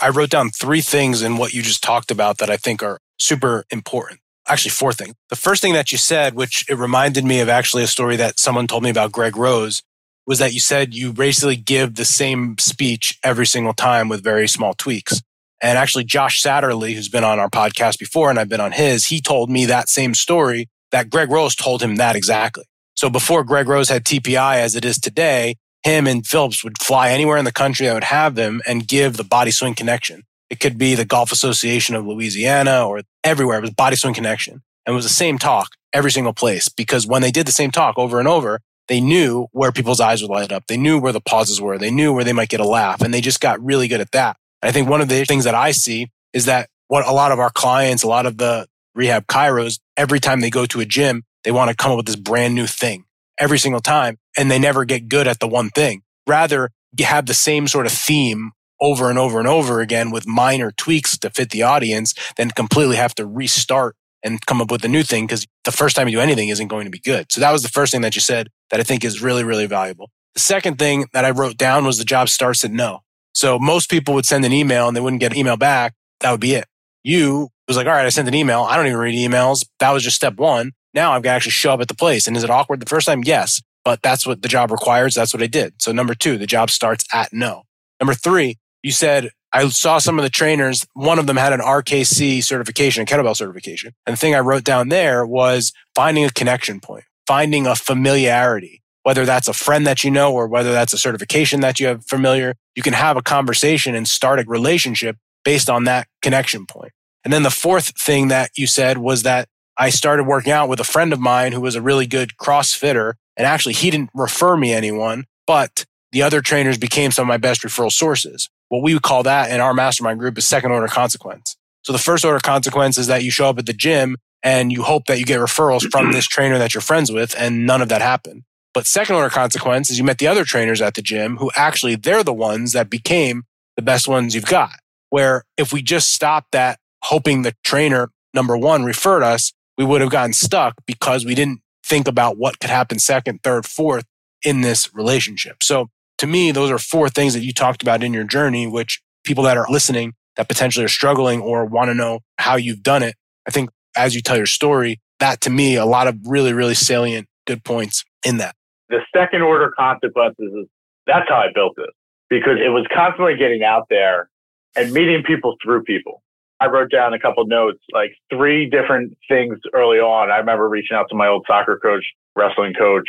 [0.00, 2.98] I wrote down three things in what you just talked about that I think are
[3.18, 4.20] super important.
[4.48, 5.14] Actually, four things.
[5.30, 8.38] The first thing that you said, which it reminded me of actually a story that
[8.38, 9.82] someone told me about Greg Rose,
[10.26, 14.48] was that you said you basically give the same speech every single time with very
[14.48, 15.20] small tweaks.
[15.60, 19.06] And actually, Josh Satterley, who's been on our podcast before and I've been on his,
[19.06, 22.64] he told me that same story that Greg Rose told him that exactly.
[22.94, 27.10] So before Greg Rose had TPI as it is today, him and Phillips would fly
[27.10, 30.24] anywhere in the country that would have them and give the body swing connection.
[30.52, 33.56] It could be the Golf Association of Louisiana or everywhere.
[33.56, 34.60] It was body swing connection.
[34.84, 37.70] And it was the same talk every single place because when they did the same
[37.70, 40.66] talk over and over, they knew where people's eyes would light up.
[40.66, 41.78] They knew where the pauses were.
[41.78, 44.10] They knew where they might get a laugh and they just got really good at
[44.10, 44.36] that.
[44.60, 47.32] And I think one of the things that I see is that what a lot
[47.32, 50.84] of our clients, a lot of the rehab chiros, every time they go to a
[50.84, 53.04] gym, they want to come up with this brand new thing
[53.38, 56.02] every single time and they never get good at the one thing.
[56.26, 60.26] Rather, you have the same sort of theme over and over and over again with
[60.26, 64.84] minor tweaks to fit the audience than completely have to restart and come up with
[64.84, 67.30] a new thing because the first time you do anything isn't going to be good.
[67.30, 69.66] So that was the first thing that you said that I think is really, really
[69.66, 70.10] valuable.
[70.34, 73.00] The second thing that I wrote down was the job starts at no.
[73.34, 75.94] So most people would send an email and they wouldn't get an email back.
[76.20, 76.66] That would be it.
[77.04, 78.62] You was like, all right, I sent an email.
[78.62, 79.64] I don't even read emails.
[79.80, 80.72] That was just step one.
[80.94, 82.26] Now I've got to actually show up at the place.
[82.26, 83.22] And is it awkward the first time?
[83.24, 85.14] Yes, but that's what the job requires.
[85.14, 85.80] That's what I did.
[85.80, 87.62] So number two, the job starts at no.
[88.00, 90.86] Number three, you said I saw some of the trainers.
[90.94, 93.94] One of them had an RKC certification, a kettlebell certification.
[94.06, 98.82] And the thing I wrote down there was finding a connection point, finding a familiarity,
[99.02, 102.04] whether that's a friend that you know or whether that's a certification that you have
[102.06, 102.54] familiar.
[102.74, 106.92] You can have a conversation and start a relationship based on that connection point.
[107.24, 110.80] And then the fourth thing that you said was that I started working out with
[110.80, 113.14] a friend of mine who was a really good CrossFitter.
[113.36, 117.38] And actually, he didn't refer me anyone, but the other trainers became some of my
[117.38, 118.48] best referral sources.
[118.72, 121.58] What we would call that in our mastermind group is second order consequence.
[121.82, 124.82] So the first order consequence is that you show up at the gym and you
[124.82, 127.90] hope that you get referrals from this trainer that you're friends with, and none of
[127.90, 128.44] that happened.
[128.72, 131.96] But second order consequence is you met the other trainers at the gym who actually
[131.96, 133.42] they're the ones that became
[133.76, 134.78] the best ones you've got.
[135.10, 140.00] Where if we just stopped that hoping the trainer number one referred us, we would
[140.00, 144.06] have gotten stuck because we didn't think about what could happen second, third, fourth
[144.42, 145.62] in this relationship.
[145.62, 145.90] So
[146.22, 149.42] to me, those are four things that you talked about in your journey, which people
[149.42, 153.16] that are listening that potentially are struggling or want to know how you've done it.
[153.44, 156.74] I think as you tell your story, that to me, a lot of really, really
[156.74, 158.54] salient good points in that.
[158.88, 160.68] The second order consequences is
[161.08, 161.90] that's how I built this
[162.30, 164.30] because it was constantly getting out there
[164.76, 166.22] and meeting people through people.
[166.60, 170.30] I wrote down a couple notes, like three different things early on.
[170.30, 172.04] I remember reaching out to my old soccer coach,
[172.36, 173.08] wrestling coach,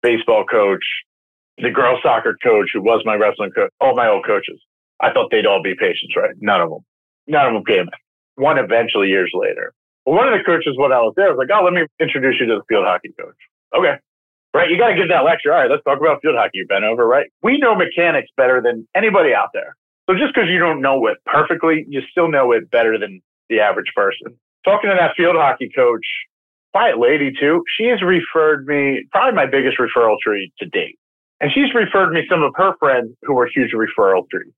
[0.00, 0.84] baseball coach,
[1.58, 4.60] The girls soccer coach who was my wrestling coach, all my old coaches,
[5.00, 6.34] I thought they'd all be patients, right?
[6.40, 6.84] None of them.
[7.26, 7.88] None of them came.
[8.36, 9.72] One eventually years later.
[10.04, 12.36] Well, one of the coaches, when I was there, was like, oh, let me introduce
[12.38, 13.36] you to the field hockey coach.
[13.76, 13.96] Okay.
[14.54, 14.70] Right.
[14.70, 15.52] You got to give that lecture.
[15.52, 15.70] All right.
[15.70, 16.62] Let's talk about field hockey.
[16.62, 17.26] You've been over, right?
[17.42, 19.76] We know mechanics better than anybody out there.
[20.08, 23.60] So just because you don't know it perfectly, you still know it better than the
[23.60, 24.38] average person.
[24.64, 26.06] Talking to that field hockey coach,
[26.72, 30.98] quiet lady too, she's referred me, probably my biggest referral tree to date.
[31.40, 34.52] And she's referred me some of her friends who were huge referral trees.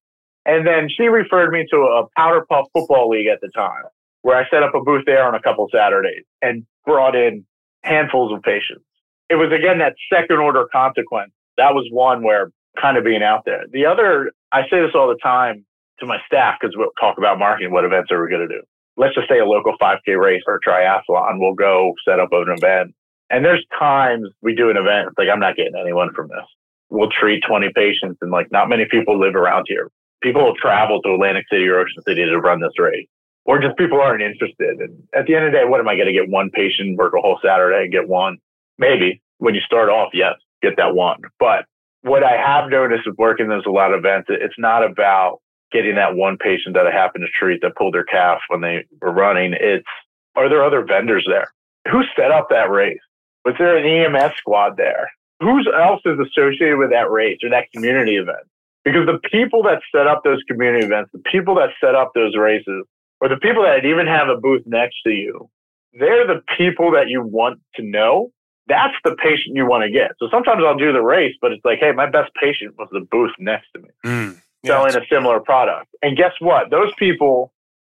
[0.47, 3.85] And then she referred me to a powder puff football league at the time
[4.23, 7.45] where I set up a booth there on a couple Saturdays and brought in
[7.83, 8.85] handfuls of patients.
[9.29, 11.33] It was again that second order consequence.
[11.57, 12.51] That was one where
[12.81, 13.65] kind of being out there.
[13.71, 15.65] The other, I say this all the time
[16.01, 17.73] to my staff because we'll talk about marketing.
[17.73, 18.63] What events are we going to do?
[18.97, 21.39] Let's just say a local 5K race or triathlon.
[21.39, 22.95] We'll go set up an event.
[23.31, 26.47] And there's times we do an event, like I'm not getting anyone from this.
[26.91, 29.91] We'll treat 20 patients and like not many people live around here.
[30.23, 33.07] People will travel to Atlantic City or Ocean City to run this race
[33.49, 34.79] or just people aren't interested.
[34.79, 36.99] And at the end of the day, what am I going to get one patient
[36.99, 38.37] work a whole Saturday and get one?
[38.77, 41.23] Maybe when you start off, yes, get that one.
[41.41, 41.65] But
[42.03, 45.41] what I have noticed with working those a lot of events, it's not about
[45.73, 48.85] getting that one patient that I happen to treat that pulled their calf when they
[49.01, 49.55] were running.
[49.59, 49.89] It's
[50.37, 51.51] are there other vendors there?
[51.91, 53.01] Who set up that race?
[53.47, 55.11] Was there an EMS squad there?
[55.41, 58.47] Who else is associated with that race or that community event?
[58.85, 62.37] Because the people that set up those community events, the people that set up those
[62.37, 62.85] races,
[63.21, 65.51] or the people that even have a booth next to you,
[65.93, 68.31] they're the people that you want to know.
[68.67, 70.13] That's the patient you want to get.
[70.19, 73.01] So sometimes I'll do the race, but it's like, hey, my best patient was the
[73.11, 75.89] booth next to me mm, yeah, selling a similar product.
[76.03, 76.71] And guess what?
[76.71, 77.53] Those people,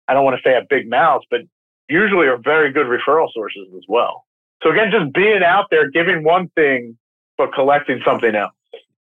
[0.07, 1.41] I don't want to say have big mouths, but
[1.89, 4.25] usually are very good referral sources as well.
[4.63, 6.97] So again, just being out there, giving one thing,
[7.41, 8.53] but collecting something else.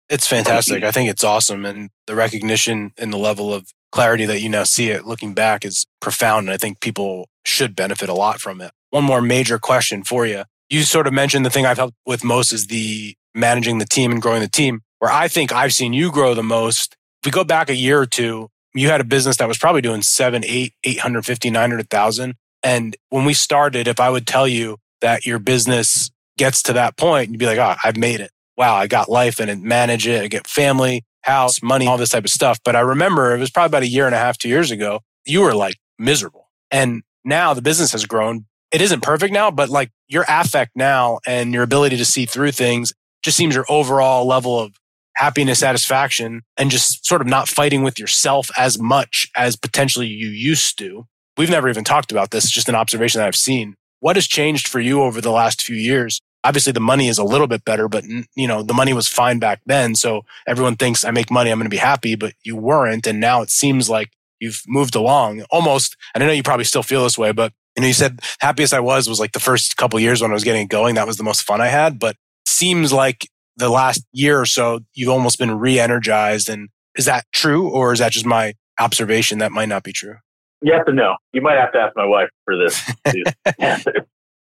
[0.10, 0.84] It's fantastic.
[0.84, 1.66] I think it's awesome.
[1.66, 5.64] And the recognition and the level of clarity that you now see it looking back
[5.64, 6.48] is profound.
[6.48, 8.72] And I think people should benefit a lot from it.
[8.90, 10.44] One more major question for you.
[10.70, 14.12] You sort of mentioned the thing I've helped with most is the managing the team
[14.12, 14.82] and growing the team.
[15.00, 16.96] Where I think I've seen you grow the most.
[17.22, 19.82] If we go back a year or two, you had a business that was probably
[19.82, 22.36] doing seven, eight, 850, 900,000.
[22.64, 26.98] And when we started, if I would tell you that your business gets to that
[26.98, 28.32] point, you'd be like, oh, I've made it.
[28.58, 30.24] Wow, I got life and manage it.
[30.24, 32.60] I get family house, money, all this type of stuff.
[32.64, 35.02] But I remember it was probably about a year and a half, two years ago,
[35.26, 36.50] you were like miserable.
[36.72, 38.46] And now the business has grown.
[38.72, 42.52] It isn't perfect now, but like your affect now and your ability to see through
[42.52, 44.76] things just seems your overall level of
[45.16, 50.28] happiness, satisfaction, and just sort of not fighting with yourself as much as potentially you
[50.28, 51.08] used to.
[51.38, 53.76] We've never even talked about this, just an observation that I've seen.
[54.00, 57.24] What has changed for you over the last few years obviously the money is a
[57.24, 59.96] little bit better, but you know, the money was fine back then.
[59.96, 63.08] So everyone thinks I make money, I'm going to be happy, but you weren't.
[63.08, 65.98] And now it seems like you've moved along almost.
[66.14, 68.74] And I know you probably still feel this way, but you know, you said happiest
[68.74, 70.96] I was was like the first couple years when I was getting going.
[70.96, 72.16] That was the most fun I had, but
[72.46, 73.28] seems like
[73.58, 76.48] the last year or so, you've almost been re-energized.
[76.48, 77.70] And is that true?
[77.70, 80.18] Or is that just my observation that might not be true?
[80.62, 81.16] Yes and no.
[81.34, 82.82] You might have to ask my wife for this.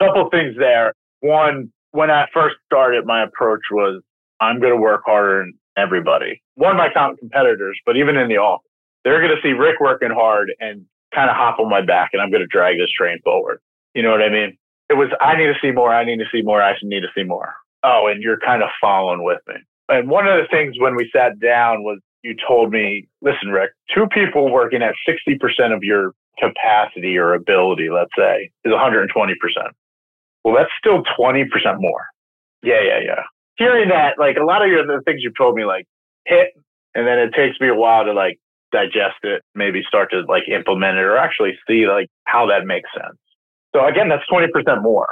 [0.03, 0.93] couple things there.
[1.21, 4.03] One, when I first started, my approach was
[4.41, 6.43] I'm going to work harder than everybody.
[6.55, 6.89] One of my
[7.19, 8.69] competitors, but even in the office,
[9.05, 10.85] they're going to see Rick working hard and
[11.15, 13.61] kind of hop on my back, and I'm going to drag this train forward.
[13.95, 14.57] You know what I mean?
[14.89, 15.95] It was I need to see more.
[15.95, 16.63] I need to see more.
[16.63, 17.55] I need to see more.
[17.83, 19.55] Oh, and you're kind of following with me.
[19.89, 23.71] And one of the things when we sat down was you told me, listen, Rick,
[23.95, 29.09] two people working at 60% of your capacity or ability, let's say, is 120%.
[30.45, 31.47] Well, that's still 20%
[31.79, 32.07] more.
[32.63, 33.23] Yeah, yeah, yeah.
[33.57, 35.87] Hearing that, like a lot of your, the things you've told me, like
[36.27, 36.51] hit,
[36.95, 38.39] and then it takes me a while to like
[38.73, 42.91] digest it, maybe start to like implement it or actually see like how that makes
[42.93, 43.17] sense.
[43.75, 45.09] So again, that's 20% more.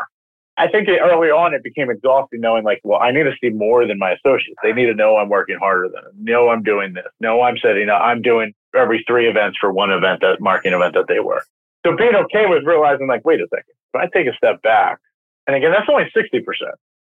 [0.57, 3.87] I think early on it became exhausting knowing like, well, I need to see more
[3.87, 4.59] than my associates.
[4.63, 6.13] They need to know I'm working harder than them.
[6.17, 7.07] Know I'm doing this.
[7.19, 8.01] Know I'm setting up.
[8.01, 11.43] I'm doing every three events for one event, that marketing event that they were.
[11.85, 15.01] So being okay with realizing like, wait a second, if I take a step back
[15.47, 16.43] and again, that's only 60%.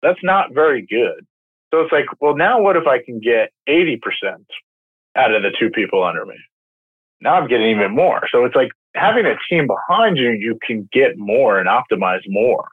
[0.02, 1.26] That's not very good.
[1.72, 4.00] So it's like, well, now what if I can get 80%
[5.16, 6.36] out of the two people under me?
[7.20, 8.28] Now I'm getting even more.
[8.30, 12.68] So it's like having a team behind you, you can get more and optimize more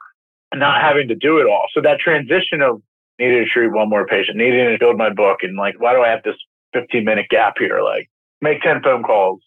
[0.58, 1.66] not having to do it all.
[1.72, 2.82] So that transition of
[3.18, 6.02] needing to treat one more patient, needing to build my book and like, why do
[6.02, 6.36] I have this
[6.72, 7.82] 15 minute gap here?
[7.82, 9.40] Like make 10 phone calls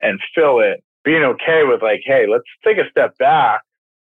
[0.00, 3.62] and fill it, being okay with like, hey, let's take a step back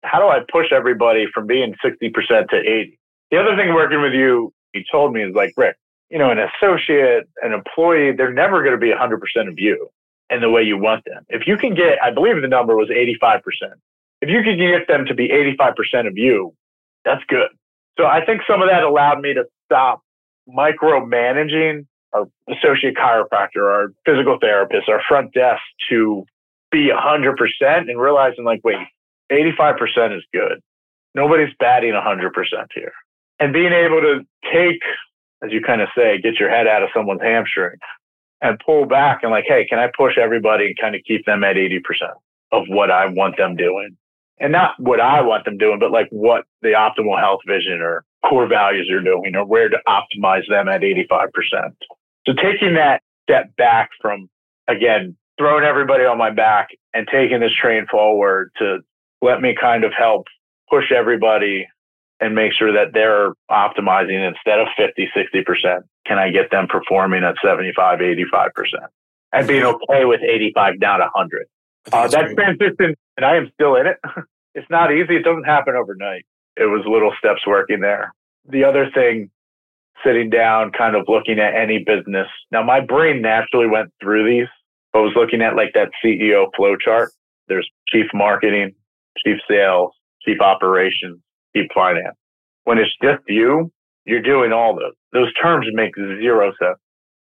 [0.07, 2.99] how do I push everybody from being 60% to 80?
[3.31, 5.77] The other thing working with you, he told me is like, Rick,
[6.11, 9.89] you know, an associate, an employee, they're never going to be 100% of you
[10.31, 11.25] in the way you want them.
[11.29, 13.41] If you can get, I believe the number was 85%.
[14.21, 16.55] If you can get them to be 85% of you,
[17.05, 17.49] that's good.
[17.99, 20.03] So I think some of that allowed me to stop
[20.49, 25.61] micromanaging our associate chiropractor, our physical therapist, our front desk
[25.91, 26.25] to
[26.71, 28.87] be 100% and realizing like, wait,
[29.31, 30.61] 85% is good.
[31.15, 32.31] Nobody's batting 100%
[32.75, 32.93] here.
[33.39, 34.21] And being able to
[34.53, 34.81] take,
[35.43, 37.77] as you kind of say, get your head out of someone's hamstring
[38.41, 41.45] and pull back and like, hey, can I push everybody and kind of keep them
[41.45, 41.81] at 80%
[42.53, 43.97] of what I want them doing?
[44.39, 48.05] And not what I want them doing, but like what the optimal health vision or
[48.29, 51.75] core values are doing or where to optimize them at 85%.
[52.27, 54.29] So taking that step back from,
[54.69, 58.79] again, throwing everybody on my back and taking this train forward to
[59.23, 60.27] let me kind of help
[60.69, 61.67] push everybody
[62.21, 65.81] and make sure that they're optimizing instead of 50, 60%.
[66.07, 68.51] Can I get them performing at 75, 85%?
[69.33, 71.47] And being okay with 85 down to 100.
[71.93, 73.99] Uh, that transition, and I am still in it.
[74.55, 75.17] it's not easy.
[75.17, 76.25] It doesn't happen overnight.
[76.57, 78.13] It was little steps working there.
[78.49, 79.31] The other thing,
[80.05, 82.29] sitting down, kind of looking at any business.
[82.51, 84.49] Now, my brain naturally went through these.
[84.95, 87.13] I was looking at like that CEO flow chart.
[87.49, 88.75] There's chief marketing,
[89.25, 89.93] chief sales,
[90.25, 91.21] chief operations,
[91.55, 92.17] chief finance.
[92.65, 93.71] When it's just you,
[94.07, 94.95] you're doing all those.
[95.13, 96.79] Those terms make zero sense.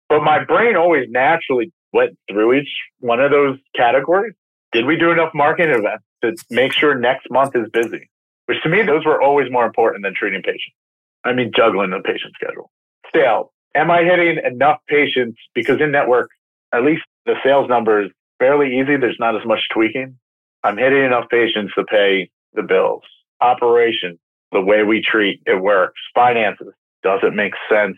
[0.10, 4.34] But my brain always naturally went through each one of those categories.
[4.78, 8.12] Did we do enough marketing events to make sure next month is busy?
[8.46, 10.78] Which to me, those were always more important than treating patients.
[11.26, 12.70] I mean, juggling the patient schedule.
[13.12, 13.48] Sales.
[13.74, 15.40] Am I hitting enough patients?
[15.56, 16.30] Because in network,
[16.72, 18.98] at least the sales number is fairly easy.
[18.98, 20.20] There's not as much tweaking.
[20.64, 23.02] I'm hitting enough patients to pay the bills.
[23.42, 24.20] Operations,
[24.52, 26.00] the way we treat, it works.
[26.14, 26.72] Finances,
[27.02, 27.98] does it make sense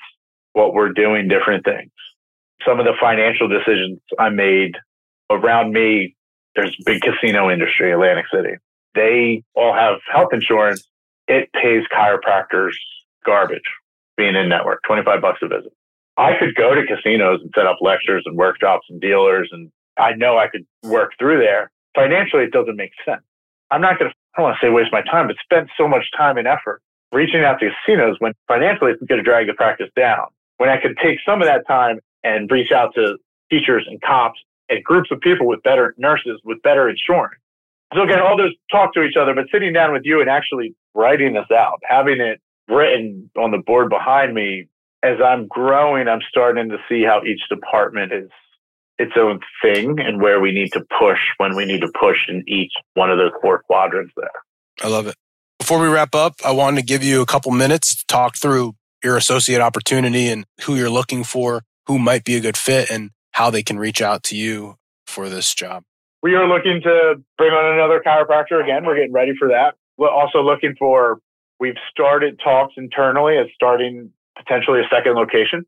[0.54, 1.92] what we're doing, different things?
[2.66, 4.78] Some of the financial decisions I made
[5.30, 6.16] around me,
[6.56, 8.56] there's big casino industry, Atlantic City.
[8.96, 10.88] They all have health insurance.
[11.28, 12.74] It pays chiropractors
[13.26, 13.62] garbage
[14.18, 15.72] being in network, 25 bucks a visit.
[16.18, 20.14] I could go to casinos and set up lectures and workshops and dealers, and I
[20.14, 21.72] know I could work through there.
[21.96, 23.22] Financially, it doesn't make sense.
[23.72, 25.88] I'm not going to, I don't want to say waste my time, but spend so
[25.88, 26.82] much time and effort
[27.12, 30.28] reaching out to casinos when financially it's going to drag the practice down.
[30.58, 33.18] When I could take some of that time and reach out to
[33.50, 34.40] teachers and cops
[34.70, 37.42] and groups of people with better nurses, with better insurance.
[37.94, 40.76] So again, all those talk to each other, but sitting down with you and actually
[40.94, 44.68] writing this out, having it written on the board behind me,
[45.02, 48.30] as I'm growing, I'm starting to see how each department is
[49.00, 52.44] its own thing and where we need to push when we need to push in
[52.48, 54.30] each one of those four quadrants there.
[54.84, 55.16] I love it.
[55.58, 58.76] Before we wrap up, I wanted to give you a couple minutes to talk through
[59.04, 63.12] your associate opportunity and who you're looking for, who might be a good fit, and
[63.32, 64.78] how they can reach out to you
[65.08, 65.84] for this job.
[66.22, 68.86] We are looking to bring on another chiropractor again.
[68.86, 69.76] We're getting ready for that.
[69.98, 71.20] We're also looking for,
[71.60, 75.66] we've started talks internally as starting potentially a second location.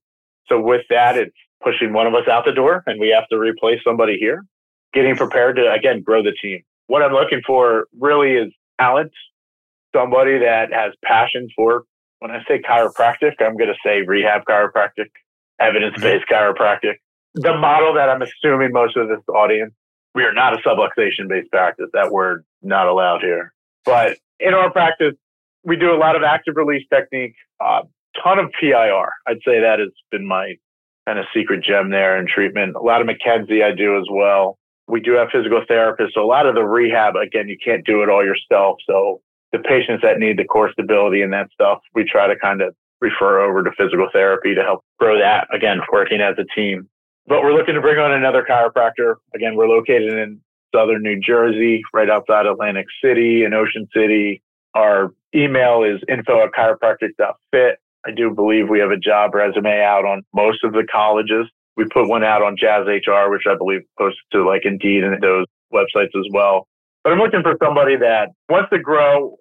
[0.48, 3.38] So with that, it's pushing one of us out the door and we have to
[3.38, 4.46] replace somebody here.
[4.94, 6.64] Getting prepared to, again, grow the team.
[6.88, 9.14] What I'm looking for really is talent,
[9.96, 11.84] somebody that has passion for,
[12.20, 15.08] when I say chiropractic, I'm going to say rehab chiropractic,
[15.60, 16.34] evidence based mm-hmm.
[16.34, 16.96] chiropractic.
[17.36, 19.74] The model that I'm assuming most of this audience,
[20.14, 21.88] we are not a subluxation based practice.
[21.94, 23.54] That word not allowed here.
[23.86, 25.14] But in our practice,
[25.64, 27.84] we do a lot of active release technique, uh,
[28.22, 29.10] ton of PIR.
[29.28, 30.56] I'd say that has been my
[31.08, 32.76] kind of secret gem there in treatment.
[32.76, 34.58] A lot of McKenzie I do as well.
[34.88, 36.14] We do have physical therapists.
[36.14, 38.78] So a lot of the rehab, again, you can't do it all yourself.
[38.86, 39.22] So
[39.52, 42.76] the patients that need the core stability and that stuff, we try to kind of
[43.00, 45.48] refer over to physical therapy to help grow that.
[45.54, 46.88] Again, working as a team.
[47.28, 49.16] But we're looking to bring on another chiropractor.
[49.36, 50.42] Again, we're located in
[50.74, 54.42] southern New Jersey, right outside Atlantic City and Ocean City.
[54.74, 57.80] Our email is info at chiropractic.fit.
[58.06, 61.48] I do believe we have a job resume out on most of the colleges.
[61.78, 65.22] We put one out on Jazz HR, which I believe posted to like Indeed and
[65.22, 66.68] those websites as well.
[67.04, 69.38] But I'm looking for somebody that wants to grow.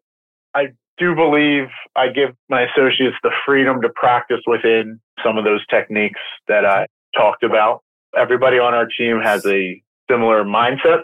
[0.55, 0.69] I
[0.99, 6.21] do believe I give my associates the freedom to practice within some of those techniques
[6.49, 7.83] that I talked about.
[8.17, 11.03] Everybody on our team has a similar mindset,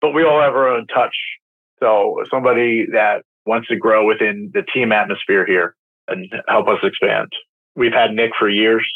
[0.00, 1.14] but we all have our own touch.
[1.80, 5.74] So somebody that wants to grow within the team atmosphere here
[6.08, 7.28] and help us expand.
[7.76, 8.86] We've had Nick for years.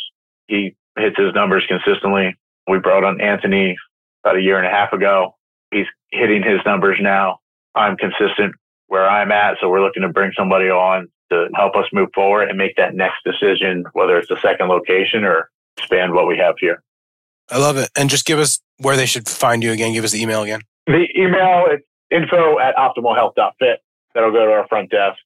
[0.48, 2.36] He hits his numbers consistently.
[2.68, 3.76] We brought on Anthony
[4.24, 5.36] about a year and a half ago.
[5.70, 7.38] He's hitting his numbers now.
[7.74, 8.54] I'm consistent
[8.88, 9.56] where I'm at.
[9.60, 12.94] So we're looking to bring somebody on to help us move forward and make that
[12.94, 15.48] next decision, whether it's a second location or
[15.93, 16.82] expand what we have here.
[17.51, 17.90] I love it.
[17.97, 19.93] And just give us where they should find you again.
[19.93, 20.61] Give us the email again.
[20.86, 21.80] The email is
[22.11, 23.80] info at optimalhealth.fit.
[24.14, 25.18] That'll go to our front desk.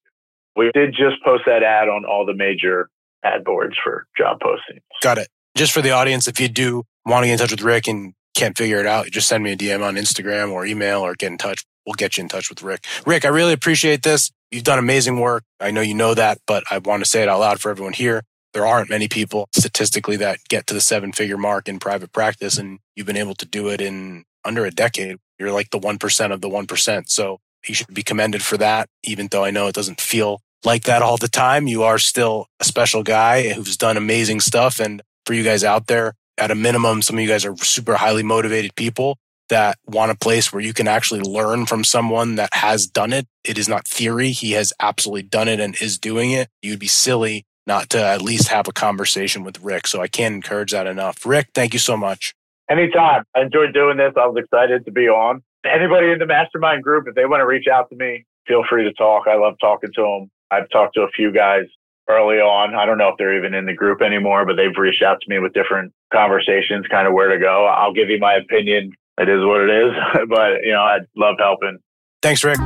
[0.56, 2.88] We did just post that ad on all the major
[3.24, 4.80] ad boards for job postings.
[5.02, 5.28] Got it.
[5.56, 8.14] Just for the audience, if you do want to get in touch with Rick and
[8.34, 11.32] can't figure it out, just send me a DM on Instagram or email or get
[11.32, 11.64] in touch.
[11.86, 12.84] We'll get you in touch with Rick.
[13.06, 14.30] Rick, I really appreciate this.
[14.50, 15.44] You've done amazing work.
[15.60, 17.92] I know you know that, but I want to say it out loud for everyone
[17.92, 18.22] here.
[18.56, 22.56] There aren't many people statistically that get to the seven figure mark in private practice,
[22.56, 25.18] and you've been able to do it in under a decade.
[25.38, 27.10] You're like the 1% of the 1%.
[27.10, 30.84] So you should be commended for that, even though I know it doesn't feel like
[30.84, 31.66] that all the time.
[31.66, 34.80] You are still a special guy who's done amazing stuff.
[34.80, 37.96] And for you guys out there, at a minimum, some of you guys are super
[37.96, 42.52] highly motivated people that want a place where you can actually learn from someone that
[42.54, 43.26] has done it.
[43.44, 44.30] It is not theory.
[44.30, 46.48] He has absolutely done it and is doing it.
[46.62, 49.86] You'd be silly not to at least have a conversation with Rick.
[49.86, 51.26] So I can't encourage that enough.
[51.26, 52.34] Rick, thank you so much.
[52.70, 53.24] Anytime.
[53.34, 54.12] I enjoyed doing this.
[54.16, 55.42] I was excited to be on.
[55.64, 58.84] Anybody in the mastermind group, if they want to reach out to me, feel free
[58.84, 59.26] to talk.
[59.28, 60.30] I love talking to them.
[60.50, 61.64] I've talked to a few guys
[62.08, 62.74] early on.
[62.74, 65.28] I don't know if they're even in the group anymore, but they've reached out to
[65.28, 67.66] me with different conversations, kind of where to go.
[67.66, 68.92] I'll give you my opinion.
[69.18, 69.92] It is what it is,
[70.28, 71.78] but you know, I'd love helping.
[72.22, 72.58] Thanks, Rick.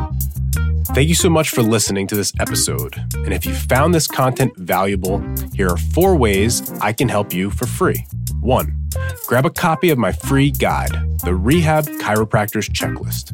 [0.92, 2.96] Thank you so much for listening to this episode.
[3.14, 5.22] And if you found this content valuable,
[5.54, 8.04] here are four ways I can help you for free.
[8.40, 8.88] One,
[9.28, 10.90] grab a copy of my free guide,
[11.22, 13.30] the Rehab Chiropractor's Checklist.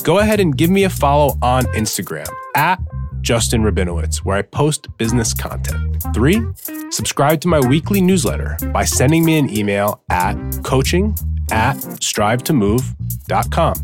[0.03, 2.81] go ahead and give me a follow on Instagram at
[3.21, 6.03] Justin Rabinowitz, where I post business content.
[6.15, 6.41] Three,
[6.91, 10.35] subscribe to my weekly newsletter by sending me an email at
[10.65, 11.15] coaching
[11.51, 13.75] at strivetomove.com.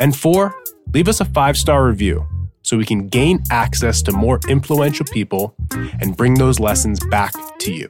[0.00, 0.54] And four,
[0.92, 2.26] leave us a five star review
[2.62, 5.54] so we can gain access to more influential people
[6.00, 7.88] and bring those lessons back to you.